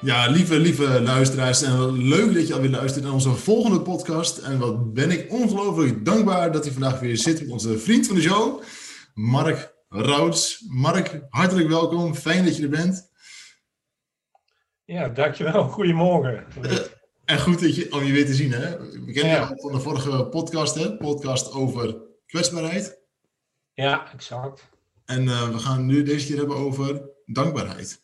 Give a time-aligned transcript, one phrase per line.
[0.00, 1.62] Ja, lieve, lieve luisteraars.
[1.62, 4.38] En leuk dat je alweer luistert naar onze volgende podcast.
[4.38, 8.16] En wat ben ik ongelooflijk dankbaar dat hij vandaag weer zit met onze vriend van
[8.16, 8.62] de show,
[9.14, 10.64] Mark Routs.
[10.68, 12.14] Mark, hartelijk welkom.
[12.14, 13.10] Fijn dat je er bent.
[14.84, 15.68] Ja, dankjewel.
[15.68, 16.46] Goedemorgen.
[17.24, 18.52] En goed dat je, om je weer te zien.
[18.52, 18.78] Hè?
[18.78, 19.48] We kennen ja.
[19.48, 20.96] je van de vorige podcast, hè?
[20.96, 22.98] podcast over kwetsbaarheid.
[23.72, 24.68] Ja, exact.
[25.04, 28.02] En uh, we gaan nu deze keer hebben over dankbaarheid.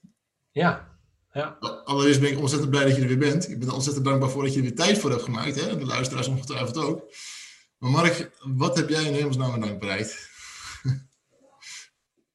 [0.50, 0.89] Ja,
[1.32, 1.56] ja.
[1.84, 3.48] Allereerst ben ik ontzettend blij dat je er weer bent.
[3.48, 5.60] Ik ben er ontzettend dankbaar voor dat je er weer tijd voor hebt gemaakt.
[5.60, 5.78] Hè?
[5.78, 7.12] De luisteraars ongetwijfeld ook.
[7.78, 10.28] Maar Mark, wat heb jij in hemelsnaam en dankbaarheid?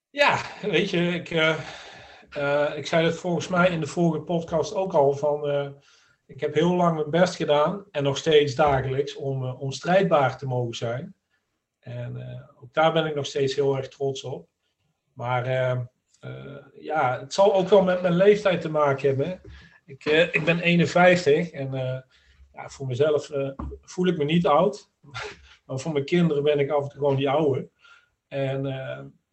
[0.09, 1.59] Ja, weet je, ik, uh,
[2.37, 5.49] uh, ik zei het volgens mij in de vorige podcast ook al van...
[5.49, 5.69] Uh,
[6.25, 10.45] ik heb heel lang mijn best gedaan en nog steeds dagelijks om, om strijdbaar te
[10.45, 11.15] mogen zijn.
[11.79, 12.17] En
[12.61, 14.47] ook daar ben ik nog steeds heel erg trots op.
[15.13, 15.45] Maar
[16.79, 19.41] ja, het zal ook wel met mijn leeftijd te maken hebben.
[19.85, 21.99] Ik, uh, ik ben 51 en uh,
[22.53, 23.31] ja, voor mezelf
[23.81, 24.91] voel ik me niet oud.
[25.65, 27.69] maar voor mijn kinderen ben ik af en toe gewoon die oude.
[28.27, 28.63] En,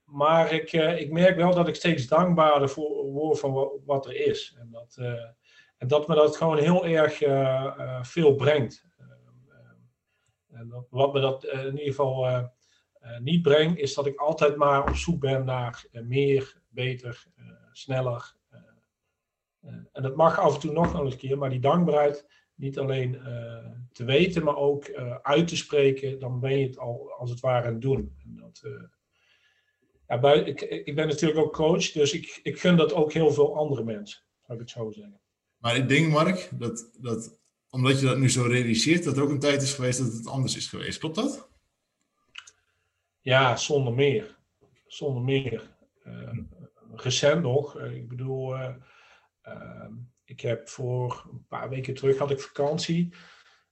[0.05, 4.57] maar ik, ik merk wel dat ik steeds dankbaarder voor, word van wat, er is.
[4.59, 4.97] En dat,
[5.79, 7.19] en dat me dat gewoon heel erg
[8.07, 8.87] veel brengt.
[10.51, 12.51] en wat me dat in ieder geval
[13.21, 18.35] niet brengt, is dat ik altijd maar op zoek ben naar meer beter, uh, sneller.
[18.53, 22.27] Uh, en dat mag af en toe nog wel eens een keer, maar die dankbaarheid
[22.55, 23.21] niet alleen
[23.93, 24.93] te weten, maar ook
[25.23, 28.17] uit te spreken, dan ben je het al als het ware aan het doen.
[28.25, 28.63] En dat,
[30.07, 33.57] ja, ik, ik ben natuurlijk ook coach, dus ik, ik gun dat ook heel veel
[33.57, 35.21] andere mensen, zou ik het zo zeggen.
[35.57, 37.41] Maar ik denk, Mark, dat, dat
[37.73, 40.27] omdat je dat nu zo realiseert, dat er ook een tijd is geweest dat het
[40.27, 40.99] anders is geweest.
[40.99, 41.49] Klopt dat?
[43.21, 44.39] Ja, zonder meer.
[44.87, 45.71] Zonder meer.
[46.07, 46.39] Uh,
[47.03, 47.79] recent nog.
[47.79, 48.75] Eh, ik bedoel, uh,
[49.49, 49.89] uh,
[50.25, 53.15] ik heb voor een paar weken terug had ik vakantie.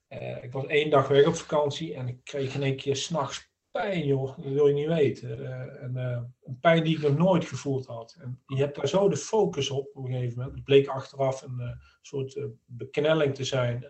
[0.08, 3.48] Uh, ik was één dag weg op vakantie en ik kreeg in één keer s'nachts
[3.70, 4.36] pijn, joh.
[4.36, 5.46] Dat wil je niet weten.
[5.80, 5.96] En,
[6.42, 8.16] een pijn die ik nog nooit gevoeld had.
[8.20, 10.54] En je hebt daar zo de focus op op een gegeven moment.
[10.54, 13.86] Het bleek achteraf een soort beknelling te zijn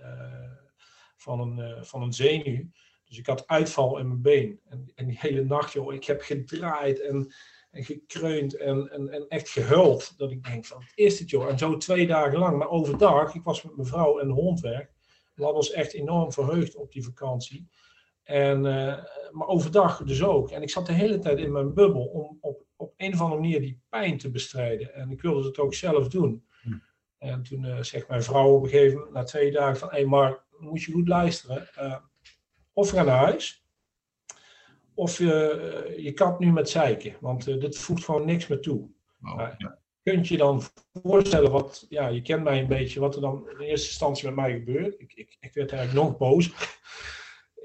[1.17, 2.71] van, een, van een zenuw.
[3.11, 4.61] Dus ik had uitval in mijn been.
[4.69, 7.33] En, en die hele nacht, joh, ik heb gedraaid en
[7.71, 10.19] en gekreund en, en, en echt gehuild.
[10.19, 11.49] Dat ik denk van, wat is dit joh?
[11.49, 12.59] En zo twee dagen lang.
[12.59, 14.89] Maar overdag, ik was met mijn vrouw en de hond weg.
[15.35, 17.69] We hadden ons echt enorm verheugd op die vakantie.
[18.23, 20.51] En, uh, maar overdag dus ook.
[20.51, 23.41] En ik zat de hele tijd in mijn bubbel om op, op een of andere
[23.41, 24.95] manier die pijn te bestrijden.
[24.95, 26.47] En ik wilde het ook zelf doen.
[26.63, 26.79] Hm.
[27.19, 29.89] En toen uh, zegt mijn vrouw op een gegeven moment, na twee dagen, van...
[29.89, 31.69] Hé hey Mark, moet je goed luisteren.
[31.79, 31.97] Uh,
[32.73, 33.65] of ga naar huis
[35.01, 38.91] of je, je kapt nu met zeiken, want uh, dit voegt gewoon niks meer toe.
[39.23, 39.79] Oh, ja.
[40.03, 40.63] Kunt je dan
[41.03, 44.35] voorstellen wat, ja, je kent mij een beetje, wat er dan in eerste instantie met
[44.35, 45.01] mij gebeurt?
[45.01, 46.53] Ik, ik, ik werd eigenlijk nog boos.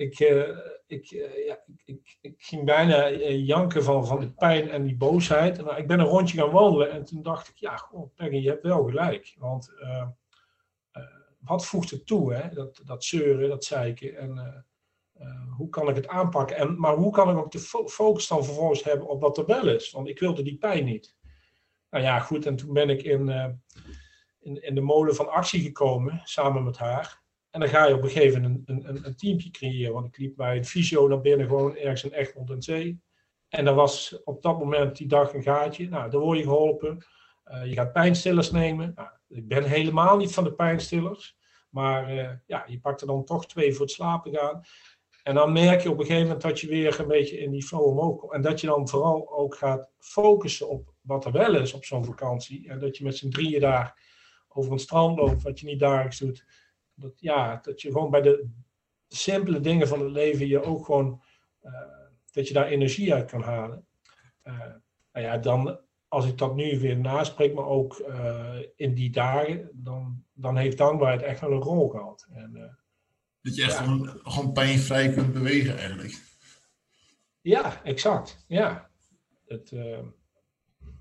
[0.05, 0.57] ik, uh,
[0.87, 1.05] ik,
[1.47, 5.57] ja, ik, ik, ging bijna janken van, van de pijn en die boosheid.
[5.57, 8.49] En, ik ben een rondje gaan wandelen en toen dacht ik, ja, goh, Peggy, je
[8.49, 9.35] hebt wel gelijk.
[9.37, 9.73] Want
[11.39, 12.49] wat voegt het toe, hè?
[12.49, 14.65] Dat, dat zeuren, dat zeiken en
[15.21, 16.57] uh, hoe kan ik het aanpakken?
[16.57, 19.67] En, maar hoe kan ik ook de focus dan vervolgens hebben op wat er wel
[19.67, 19.91] is?
[19.91, 21.15] Want ik wilde die pijn niet.
[21.89, 22.45] Nou ja, goed.
[22.45, 23.47] En toen ben ik in, uh,
[24.39, 27.23] in, in, de molen van actie gekomen, samen met haar.
[27.49, 29.93] En dan ga je op een gegeven moment een, een, een creëren.
[29.93, 33.01] Want ik liep bij een fysio naar binnen, gewoon ergens in Egmond en Zee.
[33.49, 35.89] En er was op dat moment die dag een gaatje.
[35.89, 37.05] Nou, dan word je geholpen.
[37.45, 38.91] Uh, je gaat pijnstillers nemen.
[38.95, 41.37] Nou, ik ben helemaal niet van de pijnstillers.
[41.69, 42.13] Maar
[42.45, 44.61] ja, je pakt er dan toch twee voor het slapen gaan.
[45.25, 47.63] En dan merk je op een gegeven moment dat je weer een beetje in die
[47.63, 48.33] flow omhoog komt.
[48.33, 52.05] En dat je dan vooral ook gaat focussen op wat er wel is op zo'n
[52.05, 52.69] vakantie.
[52.69, 53.99] En dat je met z'n drieën daar
[54.47, 56.45] over een strand loopt, wat je niet dagelijks doet.
[56.93, 58.49] Dat, ja, dat je gewoon bij de
[59.07, 61.21] simpele dingen van het leven je ook gewoon,
[61.63, 61.71] uh,
[62.31, 63.87] dat je daar energie uit kan halen.
[64.43, 64.59] Uh,
[65.11, 69.69] nou ja, dan, als ik dat nu weer naspreek, maar ook uh, in die dagen,
[69.73, 72.27] dan, dan heeft dankbaarheid echt wel een rol gehad.
[72.33, 72.77] En,
[73.45, 76.21] dat je echt gewoon, gewoon pijnvrij kunt bewegen eigenlijk.
[77.41, 78.45] Ja, exact.
[78.47, 78.89] Ja.
[79.47, 79.99] Het, uh,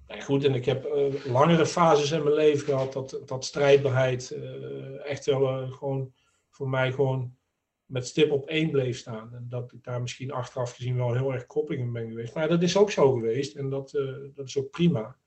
[0.07, 5.07] goed, en ik heb uh, langere fases in mijn leven gehad dat, dat strijdbaarheid uh,
[5.07, 6.15] echt wel gewoon
[6.51, 7.37] voor mij gewoon
[7.85, 9.35] met stip op één bleef staan.
[9.35, 12.35] En dat ik daar misschien achteraf gezien wel heel erg koppig in ben geweest.
[12.35, 13.91] Maar dat is ook zo geweest en dat,
[14.35, 15.19] dat is ook prima.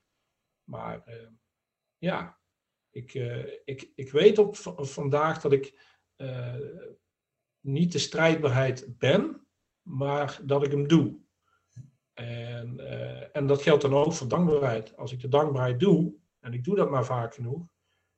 [0.64, 1.04] Maar
[1.98, 2.40] ja,
[2.90, 3.14] ik,
[3.66, 5.96] ik, ik weet op vandaag dat ik
[7.60, 9.48] niet de strijdbaarheid ben,
[9.82, 11.20] maar dat ik hem doe.
[12.14, 12.80] En,
[13.34, 14.98] en dat geldt dan ook voor dankbaarheid.
[14.98, 17.68] Als ik de dankbaarheid doe, en ik doe dat maar vaak genoeg,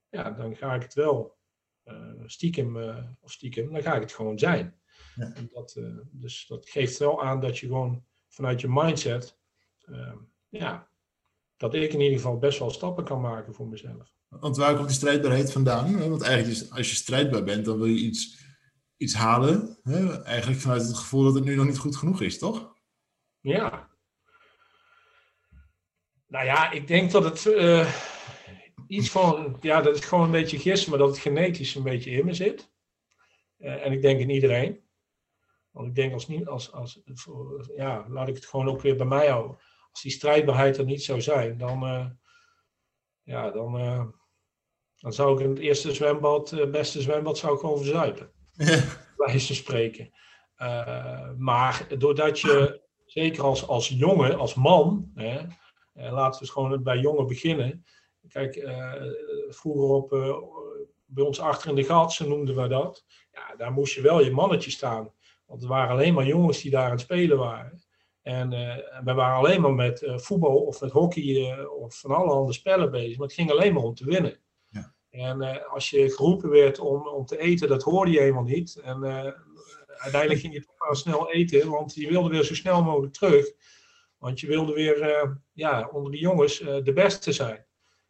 [0.09, 1.37] ja, dan ga ik het wel
[1.85, 4.79] uh, stiekem, uh, of stiekem, dan ga ik het gewoon zijn.
[5.15, 5.33] Ja.
[5.33, 5.79] En dat,
[6.11, 9.37] dus dat geeft wel aan dat je gewoon vanuit je mindset,
[10.49, 10.89] ja,
[11.57, 14.13] dat ik in ieder geval best wel stappen kan maken voor mezelf.
[14.27, 16.09] Want waar komt die strijdbaarheid vandaan?
[16.09, 18.45] Want eigenlijk is, als je strijdbaar bent, dan wil je iets,
[18.99, 19.77] iets halen.
[19.83, 20.23] Hè?
[20.23, 22.73] Eigenlijk vanuit het gevoel dat het nu nog niet goed genoeg is, toch?
[23.39, 23.89] Ja.
[26.27, 27.45] Nou ja, ik denk dat het
[28.87, 32.11] iets van, ja, dat is gewoon een beetje gissen, maar dat het genetisch een beetje
[32.11, 32.71] in me zit.
[33.57, 34.83] Uh, en ik denk in iedereen.
[35.71, 37.01] Want ik denk als niet, als, als,
[37.75, 39.57] ja, laat ik het gewoon ook weer bij mij houden.
[39.91, 42.05] Als die strijdbaarheid er niet zou zijn, dan, uh,
[43.23, 43.71] ja, dan,
[44.95, 48.31] dan zou ik in het eerste zwembad, beste zwembad, zou ik gewoon verzuipen.
[49.17, 50.11] Bij te spreken.
[51.37, 55.41] maar doordat je, zeker als, als jongen, als man, hè,
[55.93, 57.85] laten we eens gewoon bij jongen beginnen
[58.27, 58.93] Kijk, uh,
[59.49, 60.09] vroeger op,
[61.05, 63.05] bij ons achter in de gatsen noemden we dat.
[63.31, 65.13] Ja, daar moest je wel je mannetje staan.
[65.45, 67.83] Want er waren alleen maar jongens die daar aan het spelen waren.
[68.21, 68.49] En
[69.03, 73.17] we waren alleen maar met voetbal of met hockey of van alle andere spellen bezig.
[73.17, 74.39] Maar het ging alleen maar om te winnen.
[75.09, 78.75] En als je geroepen werd om, om te eten, dat hoorde je helemaal niet.
[78.83, 79.03] En
[79.85, 83.51] uiteindelijk ging je toch maar snel eten, want je wilde weer zo snel mogelijk terug.
[84.17, 87.65] Want je wilde weer ja, onder de jongens de beste zijn.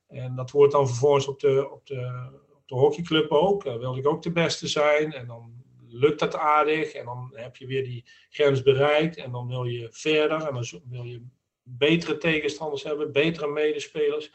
[0.09, 3.63] En dat wordt dan vervolgens op de, op de, op de hockeyclub ook.
[3.63, 5.13] Wilde ik ook de beste zijn.
[5.13, 6.93] En dan lukt dat aardig.
[6.93, 9.17] En dan heb je weer die grens bereikt.
[9.17, 10.41] En dan wil je verder.
[10.41, 11.25] En dan wil je
[11.63, 14.31] betere tegenstanders hebben, betere medespelers.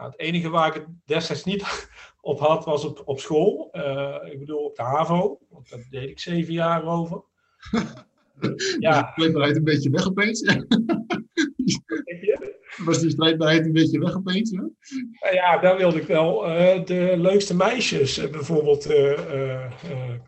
[0.00, 3.68] Nou, het enige waar ik het destijds niet op had, was op, op school.
[3.72, 5.38] Uh, ik bedoel, op de HAVO.
[5.48, 7.22] Want daar deed ik zeven jaar over.
[8.78, 9.12] ja.
[9.16, 10.54] De een beetje weg opeens.
[12.76, 14.50] Was die strijdbaarheid een beetje weg opeens?
[14.50, 14.68] Ja,
[15.20, 18.86] nou ja daar wilde ik wel uh, de leukste meisjes uh, bijvoorbeeld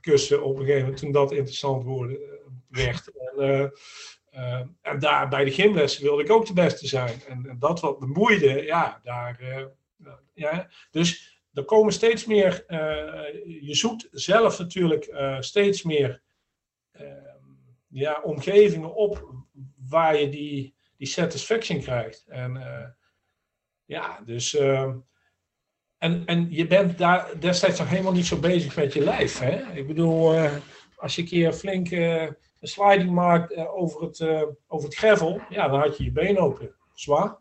[0.01, 2.19] kussen op een gegeven moment toen dat interessant worden,
[2.69, 3.13] werd.
[3.37, 3.73] En,
[4.83, 7.23] en daar bij de gymlessen wilde ik ook de beste zijn.
[7.29, 9.39] En, en dat wat bemoeide, ja, daar.
[10.35, 10.69] ja.
[10.91, 12.65] Dus er komen steeds meer.
[13.61, 16.23] je zoekt zelf natuurlijk steeds meer
[17.89, 19.35] ja, omgevingen op
[19.89, 22.25] waar je die die satisfaction krijgt.
[22.29, 22.53] En
[23.85, 24.55] ja, dus.
[24.55, 24.95] Uh,
[25.99, 29.39] en, en je bent daar destijds nog helemaal niet zo bezig met je lijf.
[29.39, 29.73] Hè?
[29.73, 30.49] Ik bedoel,
[30.97, 31.89] als je een keer flink
[32.63, 34.21] een sliding maakt over, het,
[34.67, 36.75] over het gravel, ja, dan had je je been open.
[36.95, 37.39] Zwaar.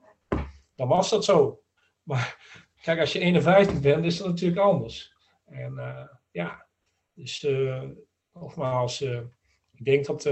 [0.76, 1.64] Dan was dat zo.
[2.04, 2.38] Maar
[2.82, 5.14] kijk, als je 51 bent, is dat natuurlijk anders.
[5.46, 5.74] En
[6.32, 6.68] ja,
[7.14, 7.48] dus
[8.34, 9.02] nogmaals,
[9.72, 10.26] ik denk dat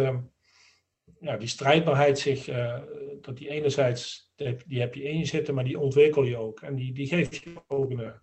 [1.19, 2.81] ja, die strijdbaarheid zich, uh,
[3.21, 4.31] dat die enerzijds,
[4.65, 6.62] die heb je in je zitten, maar die ontwikkel je ook.
[6.62, 8.13] En die, die geeft je ook een,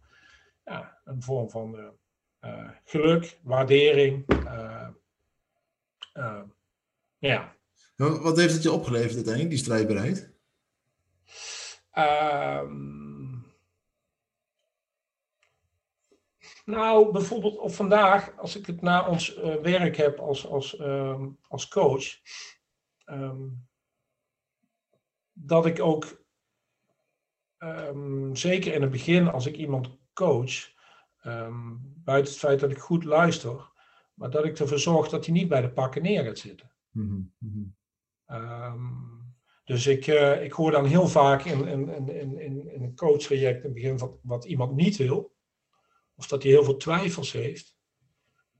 [0.65, 1.95] ja, een vorm van
[2.41, 4.25] uh, geluk, waardering.
[7.27, 7.57] Ja.
[7.97, 10.35] Wat heeft het je opgeleverd uiteindelijk, die strijdbaarheid?
[12.63, 13.47] Um,
[16.65, 21.69] nou, bijvoorbeeld op vandaag, als ik het na ons werk heb als, als, uh, als
[21.69, 22.05] coach,
[23.07, 23.69] um,
[25.33, 26.25] dat ik ook,
[28.33, 30.75] zeker in het begin, als ik iemand coach,
[32.05, 33.71] buiten het feit dat ik goed luister,
[34.15, 36.76] maar dat ik ervoor zorg dat hij niet bij de pakken neer gaat zitten.
[36.97, 37.75] Mm -hmm.
[39.65, 43.57] dus ik, uh, ik hoor dan heel vaak in, in, in, in, in een coachtraject
[43.57, 45.35] in het begin van wat iemand niet wil,
[46.15, 47.77] of dat hij heel veel twijfels heeft.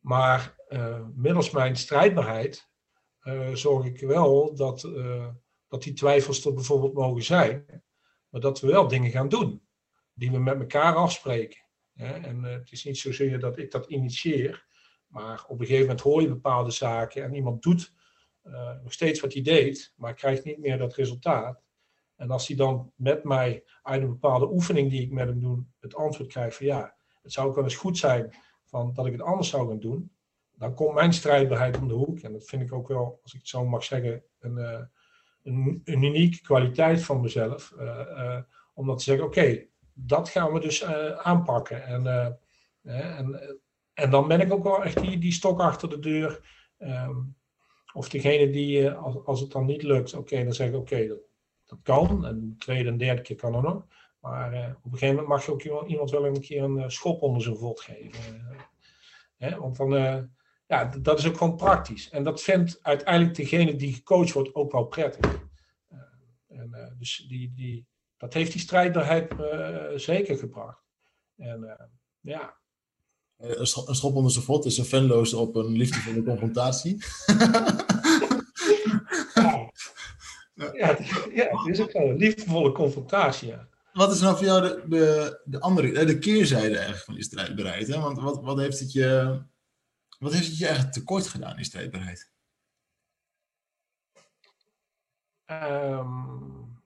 [0.01, 2.71] Maar uh, middels mijn strijdbaarheid
[3.23, 4.81] uh, zorg ik wel dat,
[5.69, 7.83] dat die twijfels er bijvoorbeeld mogen zijn,
[8.29, 9.67] maar dat we wel dingen gaan doen
[10.15, 11.61] die we met elkaar afspreken.
[11.95, 14.67] En het is niet zozeer dat ik dat initieer,
[15.07, 17.95] maar op een gegeven moment hoor je bepaalde zaken en iemand doet
[18.83, 21.63] nog steeds wat hij deed, maar krijgt niet meer dat resultaat.
[22.17, 25.65] En als hij dan met mij uit een bepaalde oefening die ik met hem doe,
[25.81, 28.35] het antwoord krijgt van ja, het zou ook wel eens goed zijn
[28.65, 30.13] van dat ik het anders zou gaan doen,
[30.53, 32.19] dan komt mijn strijdbaarheid om de hoek.
[32.19, 34.81] En dat vind ik ook wel, als ik het zo mag zeggen, een, uh,
[35.43, 37.75] een, een unieke kwaliteit van mezelf.
[37.79, 38.39] Uh,
[38.75, 41.85] om dat te zeggen, oké, dat gaan we dus aanpakken.
[41.85, 42.07] En,
[42.83, 43.59] en
[43.97, 46.41] en dan ben ik ook wel echt die, die stok achter de deur.
[46.79, 47.17] Ehm,
[47.97, 51.07] of degene die, eh, als, als het dan niet lukt, oké, dan zeg ik oké,
[51.07, 51.19] dat,
[51.65, 52.27] dat kan.
[52.27, 53.87] En de tweede en derde keer kan er nog.
[54.21, 57.23] Maar uh, op een gegeven moment mag je ook iemand wel een keer een schop
[57.23, 58.47] onder zijn vod geven.
[59.37, 59.57] Hè?
[59.59, 59.91] Want dan,
[60.67, 62.11] ja, dat is ook gewoon praktisch.
[62.11, 65.41] En dat vindt uiteindelijk degene die gecoacht wordt ook wel prettig.
[66.49, 67.87] en, dus die, die,
[68.17, 69.35] dat heeft die strijdbaarheid
[70.01, 70.83] zeker gebracht.
[71.37, 72.49] En ja, eh,
[73.39, 77.05] een schop onder zijn vod is een fanloos op een liefdevolle confrontatie.
[79.35, 79.65] ja.
[80.75, 80.97] Ja,
[81.35, 83.49] ja, het is ook wel een liefdevolle confrontatie.
[83.49, 83.69] Ja.
[83.93, 87.87] Wat is nou voor jou de, de, de andere, de keerzijde eigenlijk van die strijdbaarheid?
[87.89, 88.01] Hè?
[88.01, 89.41] Want wat, wat, heeft het je,
[90.19, 92.31] wat heeft het je eigenlijk tekort gedaan, die strijdbaarheid?
[95.47, 96.83] Um,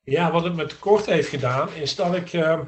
[0.00, 2.32] ja, wat het me tekort heeft gedaan, is dat ik.
[2.32, 2.60] Uh,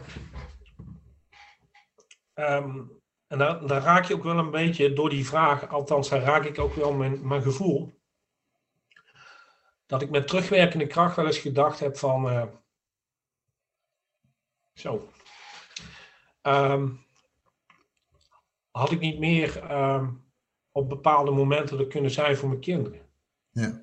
[2.35, 6.45] Um, en dan, dan, raak je ook wel een beetje door die vraag, althans, raak
[6.45, 8.03] ik ook wel mijn, mijn gevoel.
[9.87, 12.33] Dat ik met terugwerkende kracht wel eens gedacht heb van.
[12.33, 12.47] Uh,
[14.75, 15.09] zo.
[16.43, 17.05] Um,
[18.71, 20.25] had ik niet meer um,
[20.73, 23.09] op bepaalde momenten er kunnen zijn voor mijn kinderen?
[23.51, 23.83] Ja.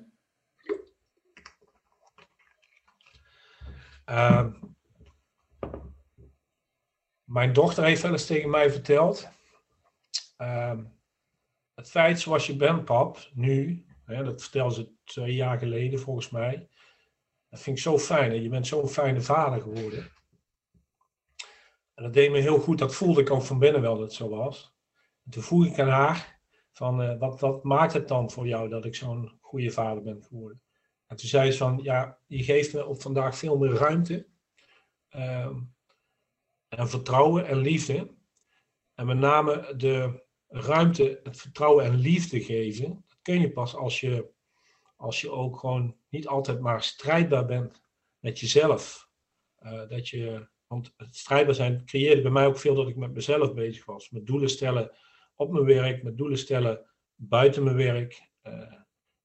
[7.32, 9.28] Mijn dochter heeft wel eens tegen mij verteld.
[10.38, 10.78] Uh,
[11.74, 16.30] het feit zoals je bent, pap, nu, hè, dat vertelde ze twee jaar geleden volgens
[16.30, 16.68] mij.
[17.48, 18.42] Dat vind ik zo fijn.
[18.42, 20.10] Je bent zo'n fijne vader geworden.
[21.94, 22.78] En dat deed me heel goed.
[22.78, 24.74] Dat voelde ik ook van binnen wel dat het zo was.
[25.24, 26.40] En toen vroeg ik aan haar:
[26.72, 30.22] van, uh, wat, wat maakt het dan voor jou dat ik zo'n goede vader ben
[30.22, 30.62] geworden?
[31.06, 34.26] En toen zei ze van, ja, je geeft me op vandaag veel meer ruimte.
[35.16, 35.56] Uh,
[36.76, 38.14] en vertrouwen en liefde.
[38.94, 44.00] En met name de ruimte, het vertrouwen en liefde geven, dat kun je pas als
[44.00, 44.30] je,
[44.96, 47.82] als je ook gewoon niet altijd maar strijdbaar bent
[48.18, 49.10] met jezelf.
[49.62, 53.12] Uh, dat je, want het strijdbaar zijn creëerde bij mij ook veel dat ik met
[53.12, 54.10] mezelf bezig was.
[54.10, 54.90] Met doelen stellen
[55.34, 58.72] op mijn werk, met doelen stellen buiten mijn werk, uh,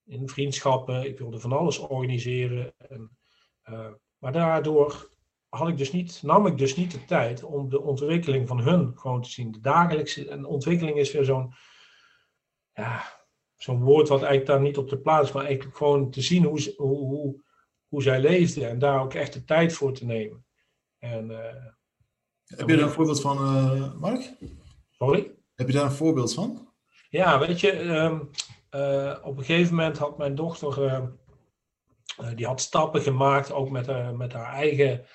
[0.05, 1.03] in vriendschappen.
[1.03, 2.73] Ik wilde van alles organiseren.
[2.77, 3.17] En,
[3.69, 5.16] uh, maar daardoor
[5.49, 8.91] had ik dus niet, nam ik dus niet de tijd om de ontwikkeling van hun
[8.95, 9.51] gewoon te zien.
[9.51, 11.53] De dagelijkse en ontwikkeling is weer zo'n
[12.73, 13.03] ja,
[13.55, 16.43] zo'n woord wat eigenlijk daar niet op de plaats is, maar eigenlijk gewoon te zien
[16.43, 17.43] hoe, hoe, hoe,
[17.87, 20.45] hoe zij leefden en daar ook echt de tijd voor te nemen.
[20.97, 21.37] En, uh,
[22.45, 24.33] Heb je daar een voorbeeld van, uh, Mark?
[24.89, 25.35] Sorry?
[25.55, 26.73] Heb je daar een voorbeeld van?
[27.09, 28.29] Ja, weet je, um,
[28.71, 31.11] uh, op een gegeven moment had mijn dochter,
[32.35, 35.05] die had stappen gemaakt, ook met, met haar eigen eh,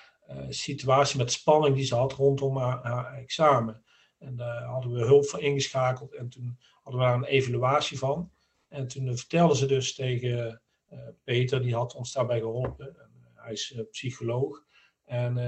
[0.48, 3.84] situatie met spanning die ze had rondom haar, examen.
[4.18, 8.32] En daar hadden we hulp voor ingeschakeld en toen hadden we daar een evaluatie van.
[8.68, 10.62] En toen vertelde ze dus tegen
[10.92, 12.86] uh, Peter, die had ons daarbij geholpen.
[12.86, 14.64] En, uh, hij is psycholoog.
[15.04, 15.38] En,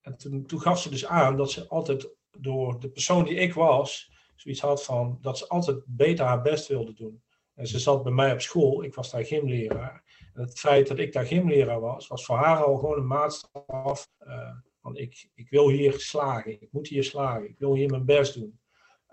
[0.00, 2.08] en toen, toen, gaf ze dus aan dat ze altijd
[2.38, 6.68] door de persoon die ik was, zoiets had van dat ze altijd beter haar best
[6.68, 7.22] wilde doen.
[7.54, 10.04] En ze zat bij mij op school, ik was daar gymleraar.
[10.36, 14.56] Het feit dat ik daar gymleraar was, was voor haar al gewoon een maatstaf uh,
[14.80, 18.34] van ik, ik wil hier slagen, ik moet hier slagen, ik wil hier mijn best
[18.34, 18.60] doen.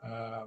[0.04, 0.44] Uh,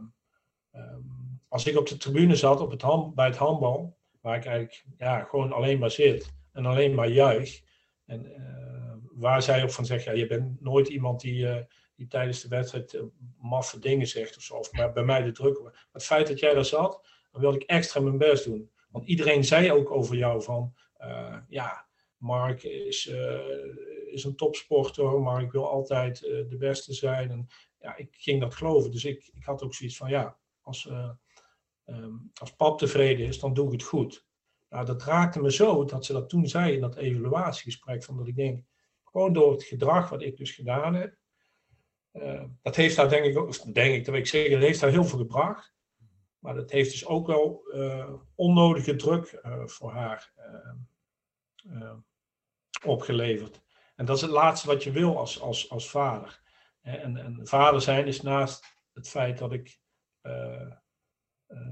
[0.73, 4.45] um, als ik op de tribune zat op het hand, bij het handbal, waar ik
[4.45, 7.63] eigenlijk ja, gewoon alleen maar zit en alleen maar juich.
[8.05, 11.57] En uh, waar zij ook van zegt, ja, je bent nooit iemand die, uh,
[11.95, 13.03] die tijdens de wedstrijd
[13.39, 15.63] maffe dingen zegt of zo, of bij mij de druk.
[15.63, 18.71] Maar het feit dat jij daar zat, dan wilde ik extra mijn best doen.
[18.97, 21.87] Want iedereen zei ook over jou van, uh, ja,
[22.17, 27.31] Mark is, uh, is een topsporter, maar ik wil altijd uh, de beste zijn.
[27.31, 27.47] En
[27.81, 28.91] ja, ik ging dat geloven.
[28.91, 30.91] Dus ik, ik had ook zoiets van, ja, als,
[31.87, 34.27] um, als pap tevreden is, dan doe ik het goed.
[34.69, 38.27] Nou, dat raakte me zo dat ze dat toen zei in dat evaluatiegesprek, van dat
[38.27, 38.65] ik denk,
[39.05, 41.17] gewoon door het gedrag wat ik dus gedaan heb,
[42.63, 45.05] dat heeft daar denk ik ook, denk ik, dat ik zeggen, dat heeft daar heel
[45.05, 45.76] veel gebracht.
[46.47, 50.33] Maar dat heeft dus ook wel uh, onnodige druk uh, voor haar
[51.67, 51.95] uh,
[52.85, 53.61] opgeleverd.
[53.97, 56.41] En dat is het laatste wat je wil als, als, als vader.
[56.81, 59.81] En, en vader zijn is naast het feit dat ik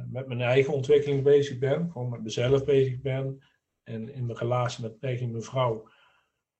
[0.06, 3.44] met mijn eigen ontwikkeling bezig ben, gewoon met mezelf bezig ben,
[3.82, 5.88] en in mijn relatie met Peggy, mijn vrouw,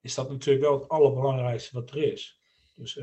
[0.01, 2.41] is dat natuurlijk wel het allerbelangrijkste wat er is.
[2.75, 2.95] Dus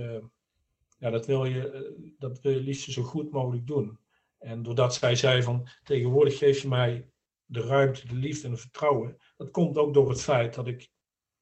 [0.98, 4.00] ja, dat wil je, dat wil je liefst zo goed mogelijk doen.
[4.42, 7.10] En doordat zij zei van tegenwoordig geef je mij
[7.46, 9.18] de ruimte, de liefde en het vertrouwen.
[9.38, 10.92] Dat komt ook door het feit dat ik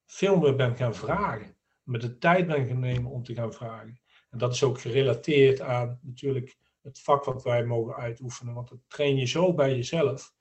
[0.06, 1.56] veel meer ben gaan vragen.
[1.84, 4.02] Met de tijd ben gaan nemen om te gaan vragen.
[4.30, 8.54] En dat is ook gerelateerd aan natuurlijk het vak wat wij mogen uitoefenen.
[8.54, 10.34] Want dat train je zo bij jezelf.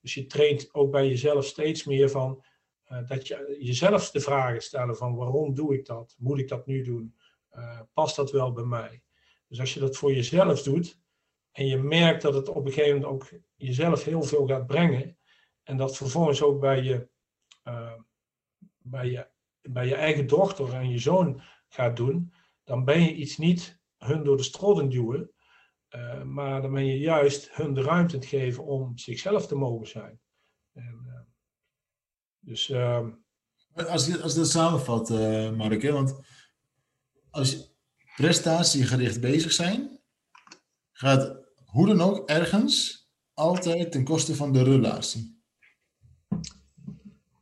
[0.00, 2.44] Dus je traint ook bij jezelf steeds meer van
[2.88, 6.14] uh, dat je jezelf de vragen stellen van waarom doe ik dat?
[6.18, 7.16] Moet ik dat nu doen?
[7.52, 9.02] Uh, past dat wel bij mij?
[9.48, 10.98] Dus als je dat voor jezelf doet
[11.56, 15.18] en je merkt dat het op een gegeven moment ook jezelf heel veel gaat brengen
[15.62, 17.08] en dat vervolgens ook bij je,
[17.64, 17.92] uh,
[18.78, 19.28] bij je,
[19.60, 22.32] bij je eigen dochter en je zoon gaat doen,
[22.64, 25.30] dan ben je iets niet hun door de strot duwen,
[25.90, 29.86] uh, maar dan ben je juist hun de ruimte te geven om zichzelf te mogen
[29.86, 30.20] zijn.
[30.72, 31.20] En, uh,
[32.38, 33.08] dus, uh,
[33.74, 35.08] als, je, als dat samenvat,
[35.56, 36.20] Mark, hè, want
[37.30, 37.74] als
[38.16, 40.00] prestatiegericht bezig zijn,
[40.92, 41.45] gaat
[41.76, 45.42] hoe dan ook ergens altijd ten koste van de relatie.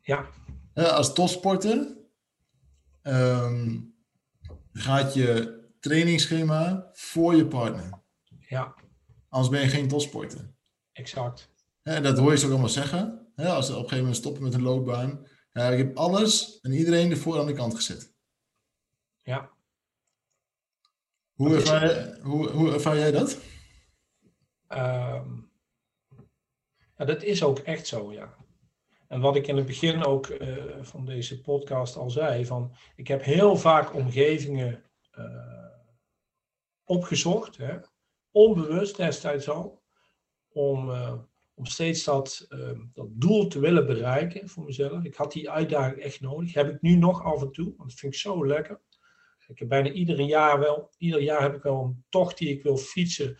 [0.00, 0.28] Ja.
[0.74, 1.96] als topsporter
[3.02, 3.94] um,
[4.72, 8.02] gaat je trainingsschema voor je partner.
[8.38, 8.74] Ja.
[9.28, 10.54] Anders ben je geen topsporter.
[10.92, 11.50] Exact.
[11.82, 13.32] En dat hoor je ze ook allemaal zeggen.
[13.36, 15.26] Als ze op een gegeven moment stoppen met een loopbaan.
[15.52, 18.14] Ja, ik heb alles en iedereen ervoor aan de kant gezet.
[19.22, 19.50] Ja.
[21.32, 23.38] Hoe ervaar, hoe, hoe ervaar jij dat?
[26.96, 28.34] Ja, dat is ook echt zo, ja.
[29.08, 33.08] En wat ik in het begin ook uh, van deze podcast al zei, van ik
[33.08, 34.84] heb heel vaak omgevingen
[35.18, 35.66] uh,
[36.84, 37.76] opgezocht, hè,
[38.30, 39.82] onbewust destijds al,
[40.48, 41.18] om, uh,
[41.54, 42.46] om steeds dat,
[42.92, 45.04] dat doel te willen bereiken voor mezelf.
[45.04, 46.54] Ik had die uitdaging echt nodig.
[46.54, 48.80] Heb ik nu nog af en toe, want dat vind ik zo lekker.
[49.46, 52.62] Ik heb bijna ieder jaar wel, ieder jaar heb ik wel een tocht die ik
[52.62, 53.38] wil fietsen.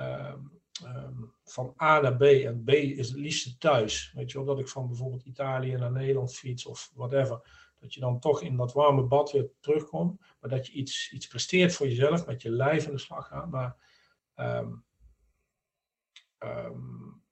[0.00, 4.12] Um, um, van A naar B en B is het liefste thuis.
[4.14, 7.68] Weet je wel, dat ik van bijvoorbeeld Italië naar Nederland fiets of whatever.
[7.78, 10.20] Dat je dan toch in dat warme bad weer terugkomt.
[10.40, 13.50] Maar dat je iets, iets presteert voor jezelf, met je lijf in de slag gaat.
[13.50, 13.76] Maar,
[14.36, 14.84] um,
[16.38, 17.22] um,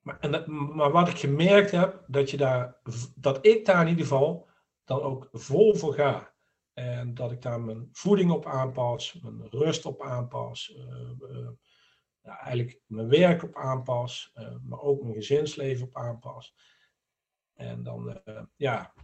[0.00, 2.80] maar, en dat, maar wat ik gemerkt heb, dat, je daar,
[3.14, 4.48] dat ik daar in ieder geval
[4.84, 6.36] dan ook vol voor ga.
[6.72, 10.74] En dat ik daar mijn voeding op aanpas, mijn rust op aanpas.
[10.76, 11.48] Uh, uh,
[12.28, 16.54] ja, eigenlijk mijn werk op aanpas, uh, maar ook mijn gezinsleven op aanpas.
[17.54, 18.94] En dan, uh, ja.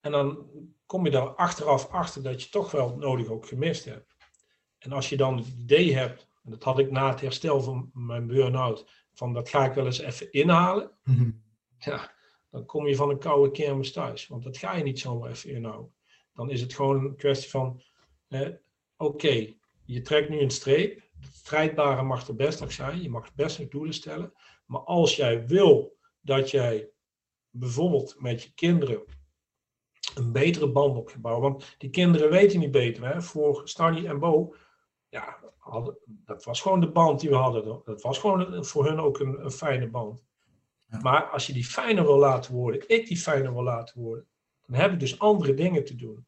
[0.00, 0.50] En dan
[0.86, 4.16] kom je daar achteraf achter dat je toch wel nodig ook gemist hebt.
[4.78, 7.90] En als je dan het idee hebt, en dat had ik na het herstel van
[7.92, 10.90] mijn burn-out, van dat ga ik wel eens even inhalen.
[11.04, 11.42] Mm-hmm.
[11.78, 12.12] Ja,
[12.50, 14.26] dan kom je van een koude kermis thuis.
[14.26, 15.94] Want dat ga je niet zomaar even inhouden.
[16.32, 17.82] Dan is het gewoon een kwestie van,
[18.28, 18.56] eh, oké,
[18.96, 23.02] okay, je trekt nu een streep strijdbare mag er best nog zijn.
[23.02, 24.32] Je mag best nog doelen stellen.
[24.66, 26.90] Maar als jij wil dat jij
[27.50, 29.02] bijvoorbeeld met je kinderen
[30.14, 31.50] een betere band op bouwen.
[31.50, 33.06] Want die kinderen weten niet beter.
[33.06, 33.22] Hè?
[33.22, 34.54] Voor Stanny en Bo,
[35.08, 37.82] ja, hadden, dat was gewoon de band die we hadden.
[37.84, 40.20] Dat was gewoon voor hun ook een, een fijne band.
[40.88, 40.98] Ja.
[41.00, 44.28] Maar als je die fijner wil laten worden, ik die fijner wil laten worden,
[44.66, 46.26] dan heb ik dus andere dingen te doen.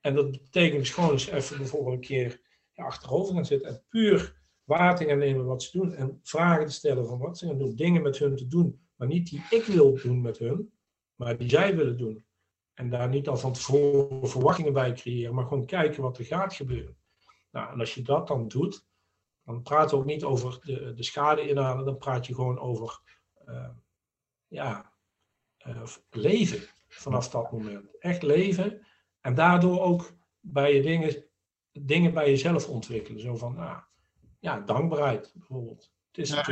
[0.00, 2.40] En dat betekent dus gewoon eens even bijvoorbeeld een keer
[2.82, 7.18] achterover gaan zitten en puur gaan nemen wat ze doen en vragen te stellen van
[7.18, 10.20] wat ze gaan doen, dingen met hun te doen, maar niet die ik wil doen
[10.20, 10.72] met hun,
[11.14, 12.24] maar die zij willen doen.
[12.74, 16.54] En daar niet al van tevoren verwachtingen bij creëren, maar gewoon kijken wat er gaat
[16.54, 16.96] gebeuren.
[17.50, 18.86] Nou, en als je dat dan doet,
[19.44, 23.00] dan praat je ook niet over de, de schade inhalen, dan praat je gewoon over
[23.48, 23.68] uh,
[24.48, 24.92] ja,
[25.66, 27.98] uh, leven vanaf dat moment.
[27.98, 28.86] Echt leven
[29.20, 31.24] en daardoor ook bij je dingen
[31.80, 33.20] dingen bij jezelf ontwikkelen.
[33.20, 33.82] Zo van, nou,
[34.40, 35.90] ja, dankbaarheid bijvoorbeeld.
[36.10, 36.42] Het is ja,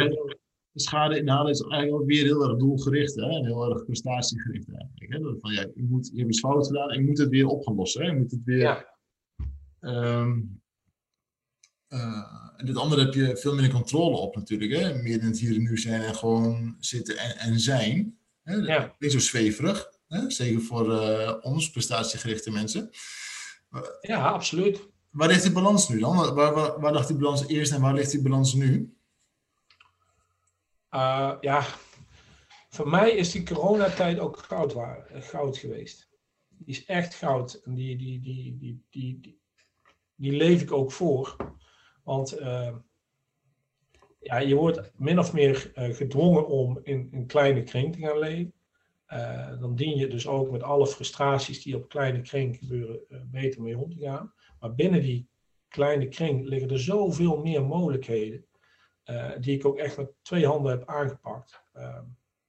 [0.73, 3.29] de schade inhalen is eigenlijk ook weer heel erg doelgericht hè?
[3.29, 5.13] en heel erg prestatiegericht eigenlijk.
[5.13, 5.39] Hè?
[5.41, 8.03] Van, ja, je, moet, je hebt iets fout gedaan je moet het weer opgelossen.
[8.03, 8.11] Hè?
[8.11, 8.59] Je moet het weer...
[8.59, 8.89] Ja.
[9.81, 10.63] Um,
[11.89, 12.23] uh,
[12.57, 14.73] en dit andere heb je veel minder controle op natuurlijk.
[14.73, 15.03] Hè?
[15.03, 18.19] Meer in het hier en nu zijn en gewoon zitten en, en zijn.
[18.43, 18.55] Hè?
[18.55, 18.95] Ja.
[18.99, 19.91] Niet zo zweverig.
[20.09, 20.31] Hè?
[20.31, 22.91] Zeker voor uh, ons, prestatiegerichte mensen.
[24.01, 24.90] Ja, absoluut.
[25.11, 26.17] Waar ligt die balans nu dan?
[26.17, 28.95] Waar, waar, waar die balans eerst en waar ligt die balans nu?
[30.91, 31.65] Uh, ja,
[32.69, 34.77] voor mij is die coronatijd ook goud,
[35.13, 36.09] goud geweest.
[36.49, 37.61] Die is echt goud.
[37.65, 39.41] En die, die, die, die, die, die,
[40.15, 41.37] die leef ik ook voor.
[42.05, 42.77] Want uh,
[44.21, 48.19] ja, je wordt min of meer uh, gedwongen om in een kleine kring te gaan
[48.19, 48.53] leven.
[49.61, 53.79] dan dien je dus ook met alle frustraties die op kleine kring gebeuren beter mee
[53.79, 54.33] om te gaan.
[54.61, 55.29] Maar binnen die
[55.69, 58.45] kleine kring liggen er zoveel meer mogelijkheden.
[59.05, 61.65] Uh, die ik ook echt met twee handen heb aangepakt.
[61.77, 62.01] Uh,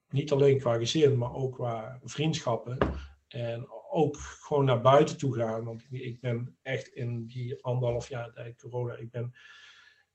[0.10, 2.78] niet alleen qua gezin, maar ook qua vriendschappen.
[3.28, 5.64] En ook gewoon naar buiten toe gaan.
[5.64, 9.34] Want ik ben echt in die anderhalf jaar tijd corona, ik, ben,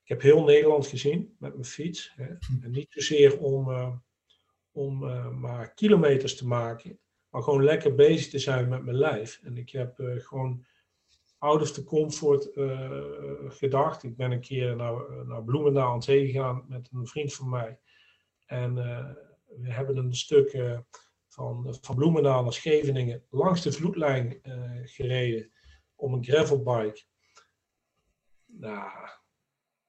[0.03, 2.13] ik heb heel Nederland gezien met mijn fiets.
[2.17, 2.27] Hè.
[2.69, 3.97] Niet zozeer om, uh,
[4.71, 9.41] om uh, maar kilometers te maken, maar gewoon lekker bezig te zijn met mijn lijf.
[9.43, 10.65] En ik heb gewoon
[11.39, 12.51] of the comfort
[13.49, 14.03] gedacht.
[14.03, 17.79] Ik ben een keer naar, naar Bloemendaal aan zee gegaan met een vriend van mij.
[18.47, 18.75] En
[19.47, 20.81] we hebben een stuk
[21.29, 24.41] van, van Bloemendaal naar Scheveningen langs de vloedlijn
[24.85, 25.53] gereden
[25.95, 27.05] om een gravelbike.
[28.47, 29.09] Nou,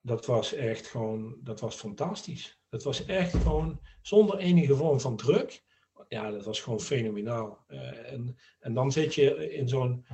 [0.01, 2.61] dat was echt gewoon, dat was fantastisch.
[2.69, 5.63] Dat was echt gewoon zonder enige vorm van druk.
[6.09, 7.65] Ja, dat was gewoon fenomenaal.
[7.69, 10.05] Uh, en, en dan zit je in zo'n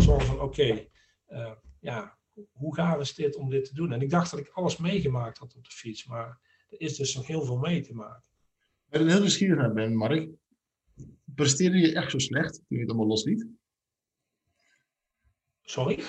[0.00, 0.90] zo van, oké, okay,
[1.28, 2.18] uh, ja,
[2.52, 3.92] hoe gaaf is dit om dit te doen?
[3.92, 7.14] En ik dacht dat ik alles meegemaakt had op de fiets, maar er is dus
[7.14, 8.28] nog heel veel mee te maken.
[8.90, 10.28] Ik ben heel nieuwsgierig naar ben, Mark
[11.38, 13.46] presteerde je echt zo slecht toen je het allemaal losliet?
[15.62, 16.02] Sorry?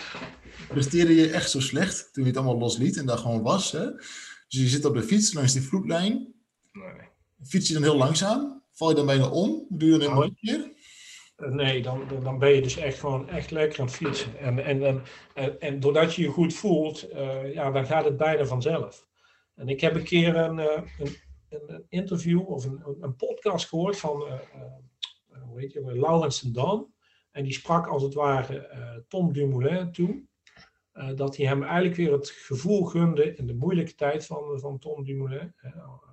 [0.68, 3.72] Presteerde je echt zo slecht toen je het allemaal losliet en daar gewoon was?
[3.72, 3.92] Hè?
[4.48, 6.34] Dus je zit op de fiets langs die vloedlijn.
[6.72, 7.08] Nee.
[7.44, 8.59] Fiets je dan heel langzaam?
[8.80, 9.66] Val je dan bijna om?
[9.70, 10.72] Doe je dan helemaal niet meer?
[11.52, 14.38] Nee, dan, dan ben je dus echt gewoon echt lekker aan het fietsen.
[14.38, 18.46] En, en, en, en, doordat je je goed voelt, uh, ja, dan gaat het bijna
[18.46, 19.08] vanzelf.
[19.56, 21.16] En ik heb een keer een, uh, een,
[21.50, 24.34] een, interview of een, een podcast gehoord van uh,
[25.42, 26.94] hoe heet je, Laurens Dam.
[27.32, 30.28] En die sprak als het ware Tom Dumoulin toe.
[31.16, 35.04] Dat hij hem eigenlijk weer het gevoel gunde in de moeilijke tijd van, van Tom
[35.04, 35.54] Dumoulin.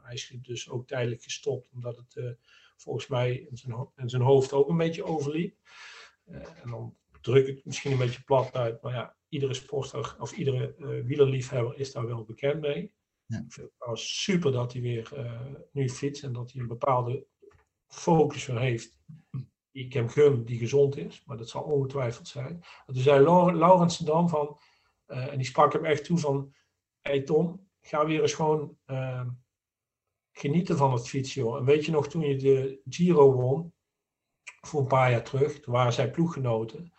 [0.07, 2.37] Hij is dus ook tijdelijk gestopt, omdat het
[2.77, 5.57] volgens mij in zijn, in zijn, hoofd ook een beetje overliep.
[6.25, 10.33] en dan druk ik het misschien een beetje plat uit, maar ja, iedere sporter of
[10.33, 12.95] iedere wielerliefhebber is daar wel bekend mee.
[13.27, 13.38] Ja.
[13.38, 15.12] Ik vind het super dat hij weer
[15.73, 17.27] nu fietst en dat hij een bepaalde
[17.88, 18.99] focus weer heeft,
[19.71, 22.64] die ik hem gun, die gezond is, maar dat zal ongetwijfeld zijn.
[22.87, 24.59] Toen zei Laurens dan van,
[25.07, 26.55] uh, en die sprak hem echt toe van,
[27.01, 29.29] hey Tom, ga weer eens gewoon uh,
[30.38, 31.57] genieten van het fietsen.
[31.57, 33.75] En weet je nog, toen je de Giro won,
[34.61, 36.92] voor een paar jaar terug, toen waren zij ploeggenoten.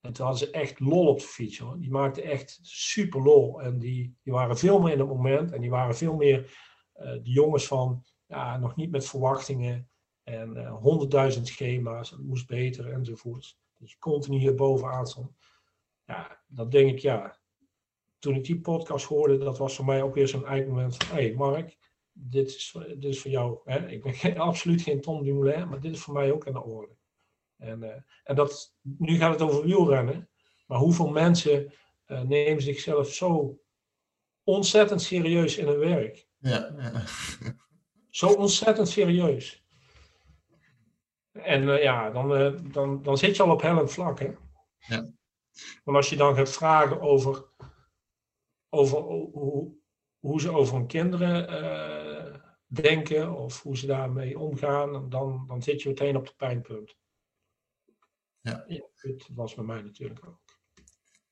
[0.00, 1.58] En toen hadden ze echt lol op de fiets.
[1.58, 1.78] Hoor.
[1.78, 3.62] Die maakten echt super lol.
[3.62, 5.52] En die, die waren veel meer in het moment.
[5.52, 6.38] En die waren veel meer
[6.96, 9.90] uh, de jongens van, ja, nog niet met verwachtingen.
[10.22, 13.58] En eh, honderdduizend schema's, het moest beter enzovoort.
[13.78, 15.30] Dat je continu hier bovenaan stond.
[16.04, 17.38] Ja, dan denk ik, ja,
[18.18, 21.16] toen ik die podcast hoorde, dat was voor mij ook weer zo'n eigen moment van,
[21.16, 21.76] hé hey Mark,
[22.18, 23.58] dit is, dit is voor jou.
[23.64, 23.88] Hè?
[23.88, 26.62] Ik ben geen, absoluut geen Tom Dumoulin, maar dit is voor mij ook aan de
[26.62, 26.96] orde.
[27.56, 30.28] En, uh, en dat, nu gaat het over wielrennen,
[30.66, 31.72] maar hoeveel mensen
[32.06, 33.60] uh, nemen zichzelf zo
[34.44, 36.28] ontzettend serieus in hun werk?
[36.38, 37.04] Ja, ja.
[38.10, 39.64] Zo ontzettend serieus.
[41.32, 44.18] En uh, ja, dan, dan, dan zit je al op hellend vlak.
[44.18, 44.30] Hè?
[44.78, 45.10] Ja.
[45.84, 47.44] Want als je dan gaat vragen over,
[48.68, 49.76] over hoe,
[50.26, 55.82] hoe ze over hun kinderen uh, denken of hoe ze daarmee omgaan, dan, dan zit
[55.82, 56.96] je meteen op de pijnpunt.
[58.40, 58.64] Ja.
[58.68, 60.40] ja dat was bij mij natuurlijk ook.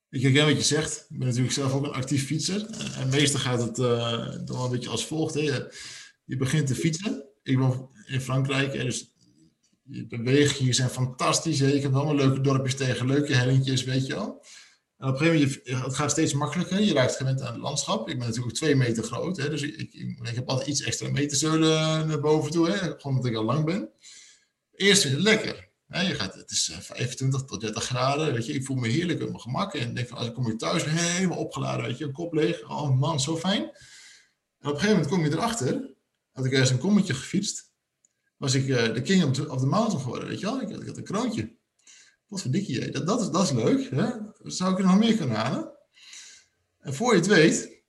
[0.09, 1.07] Ik herken wat je zegt.
[1.09, 2.71] Ik ben natuurlijk zelf ook een actief fietser.
[2.99, 5.35] En meestal gaat het dan wel een beetje als volgt.
[5.35, 5.41] Hè.
[6.25, 7.29] Je, begint te fietsen.
[7.43, 9.15] Ik ben in Frankrijk, hè, dus
[9.83, 11.61] je bewegingen hier zijn fantastisch.
[11.61, 11.67] Hè?
[11.67, 14.45] Je hebt allemaal leuke dorpjes tegen, leuke hellingjes, weet je wel.
[14.99, 16.81] Op een gegeven moment, het gaat steeds makkelijker.
[16.81, 18.09] Je raakt gewend aan het landschap.
[18.09, 19.51] Ik ben natuurlijk twee meter groot, hè?
[19.51, 22.71] dus ik, ik, ik heb altijd iets extra meterzeulen naar boven toe.
[22.71, 22.77] Hè?
[22.77, 23.91] Gewoon omdat ik al lang ben.
[24.73, 25.69] Eerst vind het lekker.
[25.87, 26.01] Hè?
[26.01, 28.33] Je gaat, het is 25 tot 30 graden.
[28.33, 28.53] Weet je?
[28.53, 29.75] Ik voel me heerlijk op mijn gemak.
[29.75, 32.69] En denk van, als ik kom hier thuis, helemaal opgeladen, weet je, kop leeg.
[32.71, 33.63] Oh man, zo fijn.
[33.63, 35.93] En op een gegeven moment kom je erachter.
[36.33, 37.73] Had ik ergens een kommetje gefietst
[38.37, 40.61] was ik uh, de king of the mountain geworden, weet je wel.
[40.61, 41.57] Ik ik had een kroontje.
[42.29, 43.91] Wat voor dikkie, dat, dat, is, dat is leuk.
[43.91, 44.11] Hè?
[44.43, 45.73] Zou ik er nog meer kunnen halen?
[46.79, 47.83] En voor je het weet,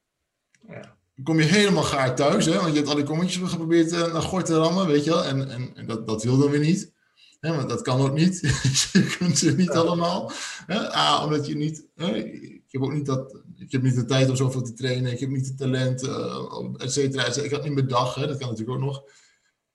[0.68, 0.98] ja.
[1.24, 2.46] kom je helemaal gaar thuis.
[2.46, 2.56] Hè?
[2.56, 5.24] Want je hebt al die kommetjes geprobeerd uh, naar gort te rammen, weet je wel.
[5.24, 6.94] En, en, en dat, dat wil dan weer niet.
[7.40, 7.56] Hè?
[7.56, 8.40] Want dat kan ook niet.
[8.94, 10.32] je kunt ze niet allemaal.
[10.66, 10.96] Hè?
[10.96, 11.86] A, omdat je niet...
[11.96, 12.16] Hè?
[12.16, 13.42] Ik heb ook niet dat...
[13.58, 15.12] Ik heb niet de tijd om zoveel te trainen.
[15.12, 17.26] Ik heb niet het talent, uh, et cetera.
[17.26, 18.16] Ik had niet mijn dag.
[18.16, 18.28] Hè?
[18.28, 19.04] Dat kan natuurlijk ook nog